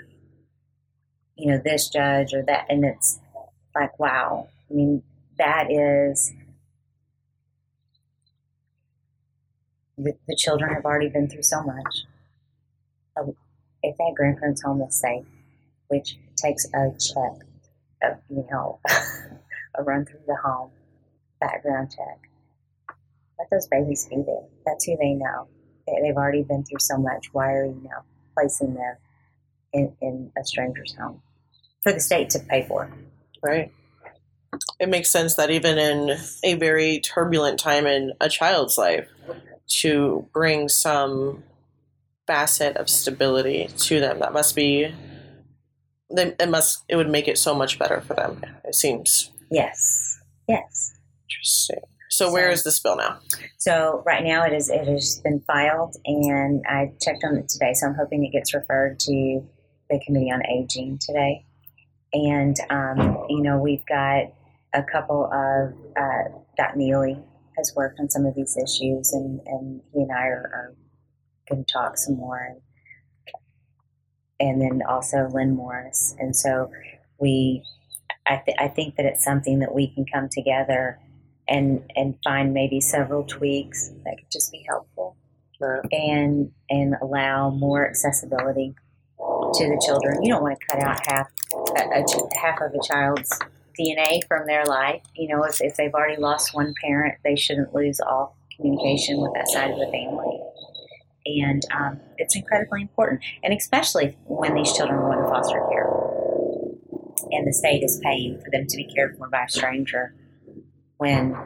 you 1.37 1.51
know 1.51 1.61
this 1.63 1.89
judge 1.89 2.35
or 2.35 2.43
that 2.43 2.67
and 2.69 2.85
it's 2.85 3.21
like 3.75 3.97
wow 3.99 4.49
i 4.71 4.75
mean 4.75 5.03
that 5.37 5.71
is 5.71 6.33
the, 9.99 10.13
the 10.27 10.37
children 10.37 10.73
have 10.73 10.85
already 10.85 11.09
been 11.09 11.29
through 11.29 11.43
so 11.43 11.63
much 11.63 12.05
if 13.83 13.97
that 13.97 14.13
grandparents 14.17 14.63
home 14.63 14.81
is 14.83 14.99
safe 14.99 15.27
which 15.89 16.17
takes 16.37 16.67
a 16.67 16.91
check 16.99 17.47
of, 18.03 18.19
you 18.31 18.47
know 18.51 18.79
a 19.75 19.83
run 19.83 20.05
through 20.05 20.21
the 20.27 20.37
home 20.37 20.71
background 21.41 21.91
check 21.91 22.29
let 23.39 23.49
those 23.51 23.69
babies 23.69 24.07
be 24.09 24.17
there. 24.27 24.43
That's 24.67 24.85
who 24.85 24.97
they 24.97 25.15
know. 25.15 25.49
They've 25.87 26.17
already 26.17 26.43
been 26.43 26.65
through 26.65 26.81
so 26.81 26.99
much. 26.99 27.29
Why 27.33 27.53
are 27.53 27.65
you 27.65 27.81
now 27.83 28.05
placing 28.35 28.75
them 28.75 28.97
in, 29.73 29.93
in 30.03 30.33
a 30.39 30.45
stranger's 30.45 30.95
home 30.95 31.23
for 31.83 31.93
the 31.93 32.01
state 32.01 32.31
to 32.31 32.41
pay 32.41 32.67
for? 32.67 32.91
Right. 33.43 33.73
It 34.81 34.89
makes 34.89 35.11
sense 35.11 35.37
that 35.37 35.51
even 35.51 35.79
in 35.79 36.19
a 36.43 36.55
very 36.55 37.01
turbulent 37.01 37.59
time 37.59 37.87
in 37.87 38.13
a 38.21 38.29
child's 38.29 38.77
life, 38.77 39.09
to 39.81 40.27
bring 40.33 40.69
some 40.69 41.43
facet 42.27 42.77
of 42.77 42.89
stability 42.89 43.69
to 43.77 44.01
them, 44.01 44.21
that 44.21 44.33
must 44.33 44.55
be. 44.55 44.95
they, 46.15 46.35
It 46.39 46.49
must. 46.49 46.85
It 46.89 46.97
would 46.97 47.11
make 47.11 47.29
it 47.29 47.39
so 47.39 47.55
much 47.55 47.79
better 47.79 48.01
for 48.01 48.15
them. 48.15 48.41
It 48.65 48.75
seems. 48.75 49.31
Yes. 49.51 50.19
Yes. 50.49 50.95
Interesting. 51.29 51.81
So 52.11 52.33
where 52.33 52.51
is 52.51 52.65
this 52.65 52.81
bill 52.81 52.97
now? 52.97 53.19
So 53.59 54.03
right 54.07 54.25
now 54.25 54.45
it 54.45 54.53
is 54.53 54.71
it 54.71 54.87
has 54.89 55.21
been 55.23 55.41
filed, 55.47 55.97
and 56.05 56.65
I 56.69 56.93
checked 57.01 57.25
on 57.25 57.37
it 57.37 57.49
today. 57.49 57.73
So 57.75 57.87
I'm 57.87 57.95
hoping 57.95 58.25
it 58.25 58.33
gets 58.33 58.55
referred 58.55 58.99
to 59.01 59.43
the 59.91 60.01
Committee 60.05 60.31
on 60.31 60.43
Aging 60.47 60.99
today. 60.99 61.45
And 62.13 62.57
um, 62.71 63.27
you 63.29 63.43
know 63.43 63.59
we've 63.59 63.85
got 63.87 64.33
a 64.73 64.83
couple 64.83 65.27
of 65.27 65.75
uh, 65.97 66.39
Doc 66.57 66.77
Neely 66.77 67.19
has 67.59 67.73
worked 67.77 68.01
on 68.01 68.09
some 68.09 68.25
of 68.25 68.35
these 68.35 68.57
issues, 68.57 69.13
and, 69.13 69.41
and 69.47 69.83
he 69.93 70.01
and 70.01 70.13
I 70.13 70.29
are, 70.29 70.51
are 70.55 70.75
going 71.49 71.65
to 71.65 71.73
talk 71.73 71.99
some 71.99 72.17
more. 72.17 72.39
And, 72.41 72.61
and 74.41 74.63
then 74.63 74.83
also 74.89 75.29
Lynn 75.33 75.55
Morris. 75.55 76.15
And 76.19 76.35
so 76.35 76.71
we, 77.21 77.63
I, 78.27 78.41
th- 78.45 78.57
I 78.59 78.69
think 78.69 78.97
that 78.97 79.05
it's 79.05 79.25
something 79.25 79.59
that 79.59 79.75
we 79.75 79.89
can 79.89 80.07
come 80.07 80.29
together 80.31 80.99
and 81.49 81.91
and 81.97 82.15
find 82.23 82.53
maybe 82.53 82.81
several 82.81 83.25
tweaks 83.25 83.89
that 84.05 84.17
could 84.19 84.31
just 84.31 84.53
be 84.53 84.65
helpful 84.69 85.17
right. 85.61 85.81
and 85.91 86.53
and 86.69 86.95
allow 87.03 87.51
more 87.51 87.89
accessibility 87.89 88.75
to 89.19 89.65
the 89.67 89.83
children. 89.85 90.23
You 90.23 90.33
don't 90.33 90.43
want 90.43 90.59
to 90.61 90.67
cut 90.67 90.83
out 90.83 91.01
half 91.07 91.29
a, 91.77 91.81
a, 91.81 92.39
half 92.41 92.61
of 92.61 92.73
a 92.75 92.87
child's 92.87 93.39
DNA 93.79 94.21
from 94.27 94.47
their 94.47 94.65
life. 94.65 95.03
You 95.15 95.29
know, 95.29 95.45
if, 95.45 95.61
if 95.61 95.77
they've 95.77 95.93
already 95.93 96.21
lost 96.21 96.55
one 96.55 96.75
parent, 96.83 97.15
they 97.25 97.37
shouldn't 97.37 97.75
lose 97.75 98.01
all 98.01 98.37
communication 98.57 99.21
with 99.21 99.33
that 99.35 99.49
side 99.49 99.71
of 99.71 99.79
the 99.79 99.87
family. 99.87 100.41
And 101.27 101.63
um, 101.75 102.01
it's 102.17 102.35
incredibly 102.35 102.83
important, 102.83 103.23
and 103.43 103.53
especially 103.53 104.17
when 104.25 104.55
these 104.55 104.73
children 104.73 104.99
are 104.99 105.23
in 105.23 105.29
foster 105.29 105.61
care, 105.71 105.91
and 107.31 107.47
the 107.47 107.53
state 107.53 107.83
is 107.83 108.01
paying 108.03 108.41
for 108.41 108.51
them 108.51 108.67
to 108.67 108.77
be 108.77 108.85
cared 108.95 109.19
for 109.19 109.29
by 109.29 109.45
a 109.45 109.49
stranger 109.49 110.15
when 110.97 111.37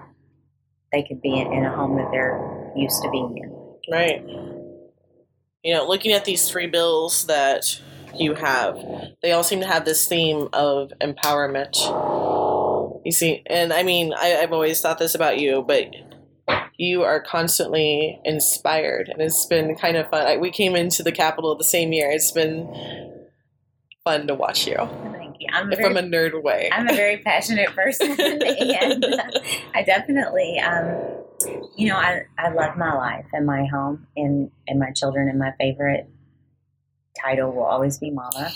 they 0.93 1.03
could 1.03 1.20
be 1.20 1.39
in, 1.39 1.53
in 1.53 1.64
a 1.64 1.74
home 1.74 1.97
that 1.97 2.09
they're 2.12 2.70
used 2.76 3.03
to 3.03 3.11
being 3.11 3.39
in. 3.39 3.93
Right. 3.93 4.24
You 5.64 5.74
know, 5.74 5.87
looking 5.87 6.12
at 6.12 6.24
these 6.24 6.49
three 6.49 6.66
bills 6.66 7.26
that 7.26 7.80
you 8.14 8.34
have, 8.34 8.78
they 9.22 9.32
all 9.32 9.42
seem 9.42 9.60
to 9.60 9.66
have 9.66 9.84
this 9.84 10.06
theme 10.06 10.48
of 10.52 10.92
empowerment. 11.00 11.76
You 13.04 13.12
see, 13.12 13.42
and 13.46 13.72
I 13.72 13.82
mean, 13.82 14.12
I, 14.14 14.36
I've 14.36 14.52
always 14.52 14.80
thought 14.80 14.98
this 14.98 15.14
about 15.14 15.38
you, 15.38 15.64
but 15.66 15.86
you 16.76 17.02
are 17.02 17.20
constantly 17.20 18.20
inspired, 18.24 19.08
and 19.08 19.20
it's 19.20 19.46
been 19.46 19.74
kind 19.76 19.96
of 19.96 20.08
fun. 20.10 20.26
I, 20.26 20.36
we 20.36 20.50
came 20.50 20.76
into 20.76 21.02
the 21.02 21.12
Capitol 21.12 21.56
the 21.56 21.64
same 21.64 21.92
year. 21.92 22.10
It's 22.10 22.32
been 22.32 23.28
fun 24.04 24.26
to 24.26 24.34
watch 24.34 24.66
you. 24.66 24.76
Thank 24.76 25.36
you. 25.40 25.46
I'm 25.52 25.70
from 25.72 25.96
a 25.96 26.02
nerd 26.02 26.42
way. 26.42 26.70
I'm 26.72 26.88
a 26.88 26.94
very 26.94 27.18
passionate 27.18 27.70
person, 27.74 28.10
and 28.20 29.04
I 29.74 29.82
definitely, 29.82 30.58
um, 30.58 31.22
you 31.76 31.88
know, 31.88 31.96
I, 31.96 32.26
I 32.38 32.50
love 32.50 32.76
my 32.76 32.94
life 32.94 33.26
and 33.32 33.46
my 33.46 33.66
home 33.66 34.06
and 34.16 34.50
and 34.68 34.78
my 34.78 34.92
children, 34.92 35.28
and 35.28 35.38
my 35.38 35.52
favorite 35.58 36.08
title 37.23 37.53
will 37.53 37.64
always 37.64 37.99
be 37.99 38.11
mama. 38.11 38.53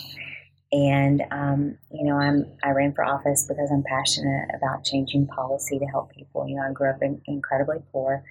And 0.72 1.22
um, 1.30 1.78
you 1.92 2.04
know, 2.04 2.16
I'm 2.16 2.46
I 2.62 2.70
ran 2.70 2.92
for 2.92 3.04
office 3.04 3.46
because 3.46 3.70
I'm 3.70 3.84
passionate 3.84 4.48
about 4.56 4.84
changing 4.84 5.26
policy 5.28 5.78
to 5.78 5.84
help 5.86 6.12
people. 6.12 6.48
You 6.48 6.56
know, 6.56 6.62
I 6.62 6.72
grew 6.72 6.90
up 6.90 7.02
in, 7.02 7.20
incredibly 7.26 7.78
poor, 7.92 8.24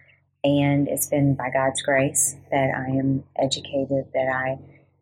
and 0.44 0.88
it's 0.88 1.08
been 1.08 1.36
by 1.36 1.50
God's 1.50 1.82
grace 1.82 2.36
that 2.52 2.72
I 2.76 2.90
am 2.90 3.24
educated, 3.38 4.06
that 4.14 4.28
I 4.28 4.58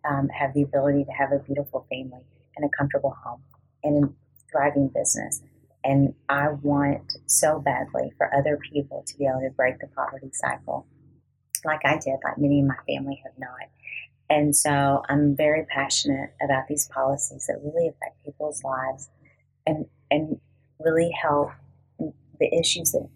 um, 0.07 0.29
have 0.29 0.53
the 0.53 0.61
ability 0.61 1.05
to 1.05 1.11
have 1.11 1.31
a 1.31 1.39
beautiful 1.39 1.85
family 1.89 2.23
and 2.55 2.65
a 2.65 2.69
comfortable 2.77 3.15
home 3.23 3.41
and 3.83 4.05
a 4.05 4.09
thriving 4.51 4.89
business. 4.89 5.41
And 5.83 6.13
I 6.29 6.49
want 6.49 7.13
so 7.25 7.59
badly 7.59 8.13
for 8.17 8.33
other 8.33 8.57
people 8.71 9.03
to 9.05 9.17
be 9.17 9.25
able 9.25 9.41
to 9.41 9.49
break 9.49 9.79
the 9.79 9.87
poverty 9.87 10.29
cycle, 10.31 10.85
like 11.65 11.81
I 11.83 11.97
did, 11.97 12.15
like 12.23 12.37
many 12.37 12.59
in 12.59 12.67
my 12.67 12.77
family 12.87 13.21
have 13.23 13.33
not. 13.37 13.67
And 14.33 14.55
so 14.55 15.03
I'm 15.09 15.35
very 15.35 15.63
passionate 15.65 16.31
about 16.43 16.67
these 16.67 16.87
policies 16.87 17.45
that 17.47 17.59
really 17.63 17.87
affect 17.87 18.23
people's 18.25 18.63
lives 18.63 19.07
and, 19.67 19.85
and 20.09 20.39
really 20.79 21.11
help 21.11 21.51
the 21.99 22.59
issues 22.59 22.93
that 22.93 23.07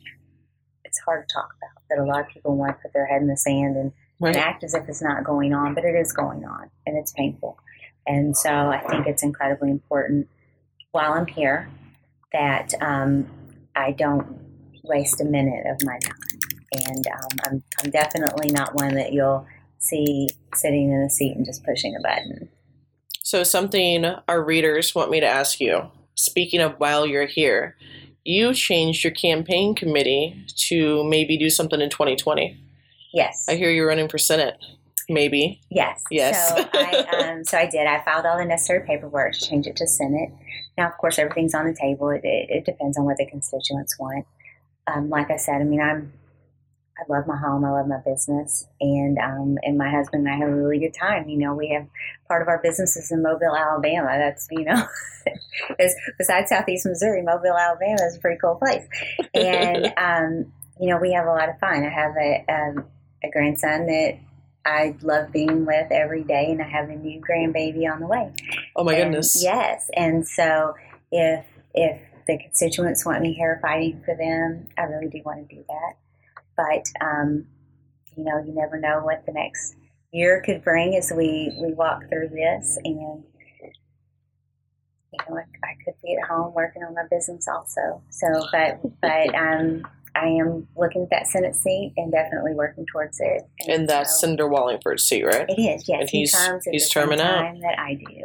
it's 0.86 1.00
hard 1.00 1.28
to 1.28 1.34
talk 1.34 1.56
about, 1.58 1.82
that 1.90 1.98
a 1.98 2.06
lot 2.06 2.20
of 2.20 2.28
people 2.28 2.56
want 2.56 2.78
to 2.78 2.82
put 2.84 2.94
their 2.94 3.08
head 3.08 3.24
in 3.24 3.28
the 3.28 3.36
sand 3.36 3.76
and, 3.76 3.92
right. 4.20 4.36
and 4.36 4.46
act 4.46 4.64
as 4.64 4.76
if 4.76 4.88
it's 4.88 5.02
not 5.02 5.24
going 5.24 5.56
on, 5.56 5.74
but 5.74 5.84
it 5.86 5.96
is 5.96 6.14
going 6.14 6.46
on 6.46 6.70
and 6.86 6.96
it's 6.96 7.12
painful. 7.14 7.58
And 8.06 8.38
so 8.38 8.52
I 8.52 8.78
think 8.88 9.08
it's 9.08 9.24
incredibly 9.24 9.72
important 9.72 10.30
while 10.92 11.14
I'm 11.14 11.26
here 11.26 11.68
that 12.32 12.76
um, 12.80 13.28
I 13.76 13.92
don't 13.92 14.40
waste 14.84 15.20
a 15.20 15.26
minute 15.26 15.66
of 15.66 15.84
my 15.84 15.98
time. 15.98 16.14
And 16.74 17.08
um, 17.08 17.40
I'm, 17.46 17.64
I'm 17.84 17.90
definitely 17.90 18.52
not 18.52 18.76
one 18.76 18.94
that 18.94 19.14
you'll 19.14 19.48
see 19.80 20.30
sitting 20.56 20.92
in 20.92 21.02
a 21.02 21.10
seat 21.10 21.36
and 21.36 21.46
just 21.46 21.64
pushing 21.64 21.96
a 21.96 22.02
button. 22.02 22.50
So, 23.24 23.44
something 23.44 24.06
our 24.28 24.44
readers 24.44 24.96
want 24.96 25.12
me 25.12 25.20
to 25.20 25.28
ask 25.28 25.60
you. 25.60 25.92
Speaking 26.16 26.62
of 26.62 26.80
while 26.80 27.06
you're 27.06 27.28
here, 27.28 27.76
you 28.24 28.54
changed 28.54 29.04
your 29.04 29.14
campaign 29.14 29.76
committee 29.76 30.46
to 30.68 31.04
maybe 31.04 31.38
do 31.38 31.50
something 31.50 31.80
in 31.80 31.90
2020. 31.90 32.60
Yes. 33.14 33.46
I 33.48 33.56
hear 33.56 33.70
you're 33.70 33.88
running 33.88 34.10
for 34.10 34.18
Senate. 34.18 34.58
Maybe. 35.10 35.62
Yes. 35.70 36.04
Yes. 36.12 36.50
So 36.50 36.70
I, 36.74 37.30
um, 37.32 37.46
so 37.46 37.58
I 37.58 37.66
did. 37.66 37.88
I 37.88 38.04
filed 38.04 38.26
all 38.26 38.38
the 38.38 38.46
necessary 38.46 38.86
paperwork 38.86 39.34
to 39.34 39.40
change 39.40 39.68
it 39.68 39.78
to 39.78 39.88
Senate. 39.88 40.30
Now, 40.78 40.88
of 40.88 40.98
course, 40.98 41.18
everything's 41.18 41.56
on 41.56 41.66
the 41.66 41.74
table. 41.74 42.10
It, 42.10 42.22
it, 42.24 42.50
it 42.50 42.66
depends 42.66 42.98
on 42.98 43.06
what 43.06 43.18
the 43.18 43.26
constituents 43.26 43.98
want. 43.98 44.26
Um, 44.88 45.10
like 45.10 45.32
I 45.32 45.38
said, 45.38 45.62
I 45.62 45.64
mean, 45.64 45.82
I'm 45.82 46.12
I 47.00 47.04
love 47.12 47.28
my 47.28 47.38
home. 47.38 47.64
I 47.64 47.72
love 47.72 47.88
my 47.88 48.00
business, 48.06 48.68
and 48.82 49.20
um, 49.20 49.58
and 49.62 49.78
my 49.78 49.90
husband 49.90 50.28
and 50.28 50.36
I 50.36 50.38
have 50.38 50.50
a 50.50 50.56
really 50.56 50.80
good 50.80 50.94
time. 50.94 51.30
You 51.30 51.38
know, 51.38 51.54
we 51.54 51.70
have 51.70 51.88
part 52.28 52.42
of 52.42 52.48
our 52.48 52.60
business 52.62 52.98
is 52.98 53.12
in 53.12 53.22
Mobile, 53.22 53.56
Alabama. 53.56 54.18
That's 54.18 54.48
you 54.50 54.64
know, 54.64 54.88
besides 56.18 56.50
Southeast 56.50 56.88
Missouri, 56.88 57.22
Mobile, 57.22 57.56
Alabama 57.56 58.02
is 58.04 58.18
a 58.18 58.20
pretty 58.20 58.40
cool 58.40 58.56
place, 58.56 58.88
and 59.34 59.94
um, 59.98 60.52
you 60.80 60.90
know, 60.90 60.98
we 60.98 61.14
have 61.14 61.28
a 61.28 61.32
lot 61.32 61.50
of 61.50 61.60
fun. 61.60 61.86
I 61.86 61.90
have 61.90 62.16
a 62.18 62.46
um, 62.52 62.86
a 63.24 63.30
grandson 63.30 63.86
that 63.86 64.18
I 64.66 64.96
love 65.02 65.32
being 65.32 65.66
with 65.66 65.92
every 65.92 66.24
day, 66.24 66.48
and 66.50 66.62
I 66.62 66.68
have 66.68 66.90
a 66.90 66.96
new 66.96 67.22
grandbaby 67.22 67.92
on 67.92 68.00
the 68.00 68.08
way. 68.08 68.34
Oh 68.76 68.84
my 68.84 68.94
and, 68.94 69.12
goodness! 69.12 69.42
Yes, 69.44 69.88
and 69.96 70.28
so 70.28 70.74
if 71.12 71.46
if 71.76 72.02
the 72.26 72.40
constituents 72.40 73.06
want 73.06 73.22
me 73.22 73.34
here 73.34 73.60
fighting 73.62 74.02
for 74.04 74.16
them, 74.16 74.68
I 74.78 74.84
really 74.84 75.10
do 75.10 75.22
want 75.24 75.48
to 75.48 75.56
do 75.56 75.64
that. 75.68 75.96
But 76.58 76.86
um, 77.00 77.46
you 78.16 78.24
know, 78.24 78.44
you 78.46 78.54
never 78.54 78.80
know 78.80 79.02
what 79.04 79.26
the 79.26 79.32
next 79.32 79.76
year 80.12 80.42
could 80.46 80.64
bring 80.64 80.96
as 80.96 81.12
we 81.16 81.56
we 81.62 81.74
walk 81.74 82.10
through 82.10 82.30
this, 82.30 82.78
and 82.84 82.96
you 82.96 83.24
know, 85.30 85.38
I, 85.38 85.44
I 85.64 85.76
could 85.86 85.94
be 86.04 86.18
at 86.22 86.28
home 86.28 86.54
working 86.54 86.84
on 86.84 86.96
my 86.96 87.04
business 87.10 87.48
also. 87.48 88.02
So, 88.10 88.28
but 88.52 88.82
but 89.02 89.36
um, 89.36 89.88
I 90.16 90.28
am 90.28 90.68
looking 90.76 91.04
at 91.04 91.10
that 91.12 91.28
Senate 91.28 91.56
seat 91.56 91.94
and 91.96 92.12
definitely 92.12 92.54
working 92.54 92.86
towards 92.92 93.20
it. 93.20 93.44
And, 93.60 93.70
and 93.70 93.90
that's 93.90 94.20
so, 94.20 94.28
Senator 94.28 94.48
Wallingford's 94.48 95.04
seat, 95.04 95.24
right? 95.24 95.46
It 95.48 95.62
is, 95.62 95.88
yes. 95.88 96.02
And 96.02 96.10
he's, 96.10 96.34
terms 96.34 96.66
he's 96.70 96.90
terming 96.90 97.22
out. 97.22 97.56
that 97.62 97.78
I 97.78 97.96
do. 97.96 98.24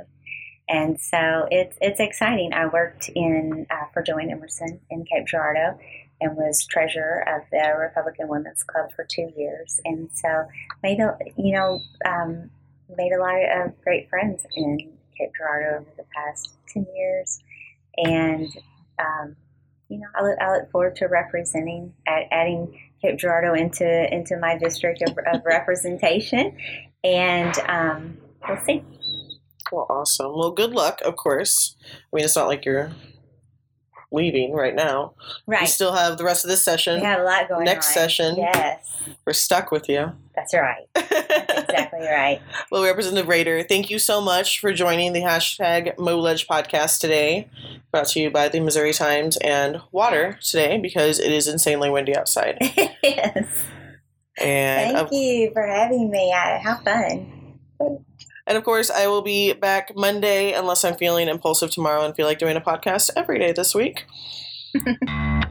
And 0.69 0.99
so 0.99 1.47
it's 1.51 1.77
it's 1.83 2.01
exciting. 2.01 2.55
I 2.55 2.67
worked 2.67 3.11
in 3.15 3.67
uh, 3.69 3.87
for 3.93 4.03
Jo 4.03 4.17
Ann 4.17 4.31
Emerson 4.31 4.81
in 4.91 5.05
Cape 5.05 5.27
Girardeau, 5.27 5.79
and 6.23 6.37
was 6.37 6.65
treasurer 6.65 7.25
of 7.29 7.43
the 7.51 7.75
Republican 7.79 8.29
Women's 8.29 8.63
Club 8.63 8.91
for 8.95 9.05
two 9.05 9.33
years, 9.37 9.81
and 9.85 10.09
so 10.13 10.47
made 10.83 11.01
a 11.01 11.17
you 11.37 11.53
know 11.53 11.81
um, 12.05 12.51
made 12.97 13.13
a 13.13 13.21
lot 13.21 13.67
of 13.67 13.81
great 13.83 14.09
friends 14.09 14.47
in 14.57 14.79
Cape 15.19 15.33
Girardeau 15.37 15.81
over 15.81 15.91
the 15.97 16.05
past 16.15 16.55
ten 16.69 16.87
years, 16.97 17.41
and 17.97 18.49
um, 18.99 19.37
you 19.89 19.99
know 19.99 20.07
I 20.15 20.23
look, 20.23 20.39
I 20.41 20.53
look 20.53 20.71
forward 20.71 20.97
to 20.97 21.07
representing 21.07 21.93
at 22.07 22.23
adding 22.31 22.81
Cape 23.03 23.19
Girardeau 23.19 23.55
into 23.55 24.15
into 24.15 24.39
my 24.39 24.57
district 24.57 25.03
of, 25.03 25.19
of 25.33 25.43
representation, 25.45 26.57
and 27.03 27.59
um, 27.69 28.17
we'll 28.49 28.59
see. 28.59 28.85
Well, 29.73 29.87
awesome. 29.89 30.37
Well, 30.37 30.51
good 30.51 30.73
luck, 30.73 31.01
of 31.03 31.17
course. 31.17 31.77
I 31.91 32.17
mean, 32.17 32.25
it's 32.27 32.37
not 32.37 32.47
like 32.47 32.65
you're 32.65 32.93
leaving 34.13 34.53
right 34.53 34.75
now. 34.75 35.15
Right. 35.47 35.63
We 35.63 35.67
still 35.67 35.93
have 35.93 36.19
the 36.19 36.25
rest 36.25 36.45
of 36.45 36.51
this 36.51 36.65
session. 36.65 37.01
We 37.01 37.07
have 37.07 37.21
a 37.21 37.25
lot 37.25 37.49
going 37.49 37.61
on. 37.61 37.65
Next 37.65 37.89
on. 37.89 37.95
session. 37.95 38.37
Yes. 38.37 39.01
We're 39.27 39.33
stuck 39.33 39.71
with 39.71 39.89
you. 39.89 40.13
That's 40.35 40.55
right. 40.55 40.87
That's 40.95 41.11
exactly 41.69 42.07
right. 42.07 42.41
well, 42.71 42.83
Representative 42.85 43.29
Rehder, 43.29 43.69
thank 43.69 43.91
you 43.91 43.99
so 43.99 44.21
much 44.21 44.61
for 44.61 44.73
joining 44.73 45.13
the 45.13 45.21
hashtag 45.21 45.97
MoLeg 45.97 46.47
podcast 46.47 47.01
today. 47.01 47.49
Brought 47.91 48.09
to 48.09 48.21
you 48.21 48.31
by 48.31 48.49
the 48.49 48.61
Missouri 48.61 48.93
Times 48.93 49.37
and 49.39 49.81
water 49.93 50.39
today 50.43 50.79
because 50.79 51.19
it 51.19 51.31
is 51.31 51.49
insanely 51.49 51.91
windy 51.91 52.17
outside. 52.17 52.59
yes. 53.03 53.47
And 54.41 54.97
thank 54.97 55.13
you 55.13 55.51
for 55.53 55.67
having 55.67 56.11
me. 56.11 56.33
I, 56.33 56.59
how 56.59 56.79
fun. 56.83 57.59
And 58.47 58.59
of 58.59 58.65
course, 58.65 58.91
I 58.91 59.07
will 59.07 59.23
be 59.23 59.53
back 59.53 59.97
Monday 59.97 60.53
unless 60.53 60.85
I'm 60.85 60.97
feeling 60.97 61.29
impulsive 61.29 61.71
tomorrow 61.71 62.05
and 62.05 62.15
feel 62.15 62.27
like 62.27 62.39
doing 62.39 62.57
a 62.57 62.61
podcast 62.61 63.11
every 63.17 63.39
day 63.39 63.53
this 63.53 63.75
week. 63.75 64.07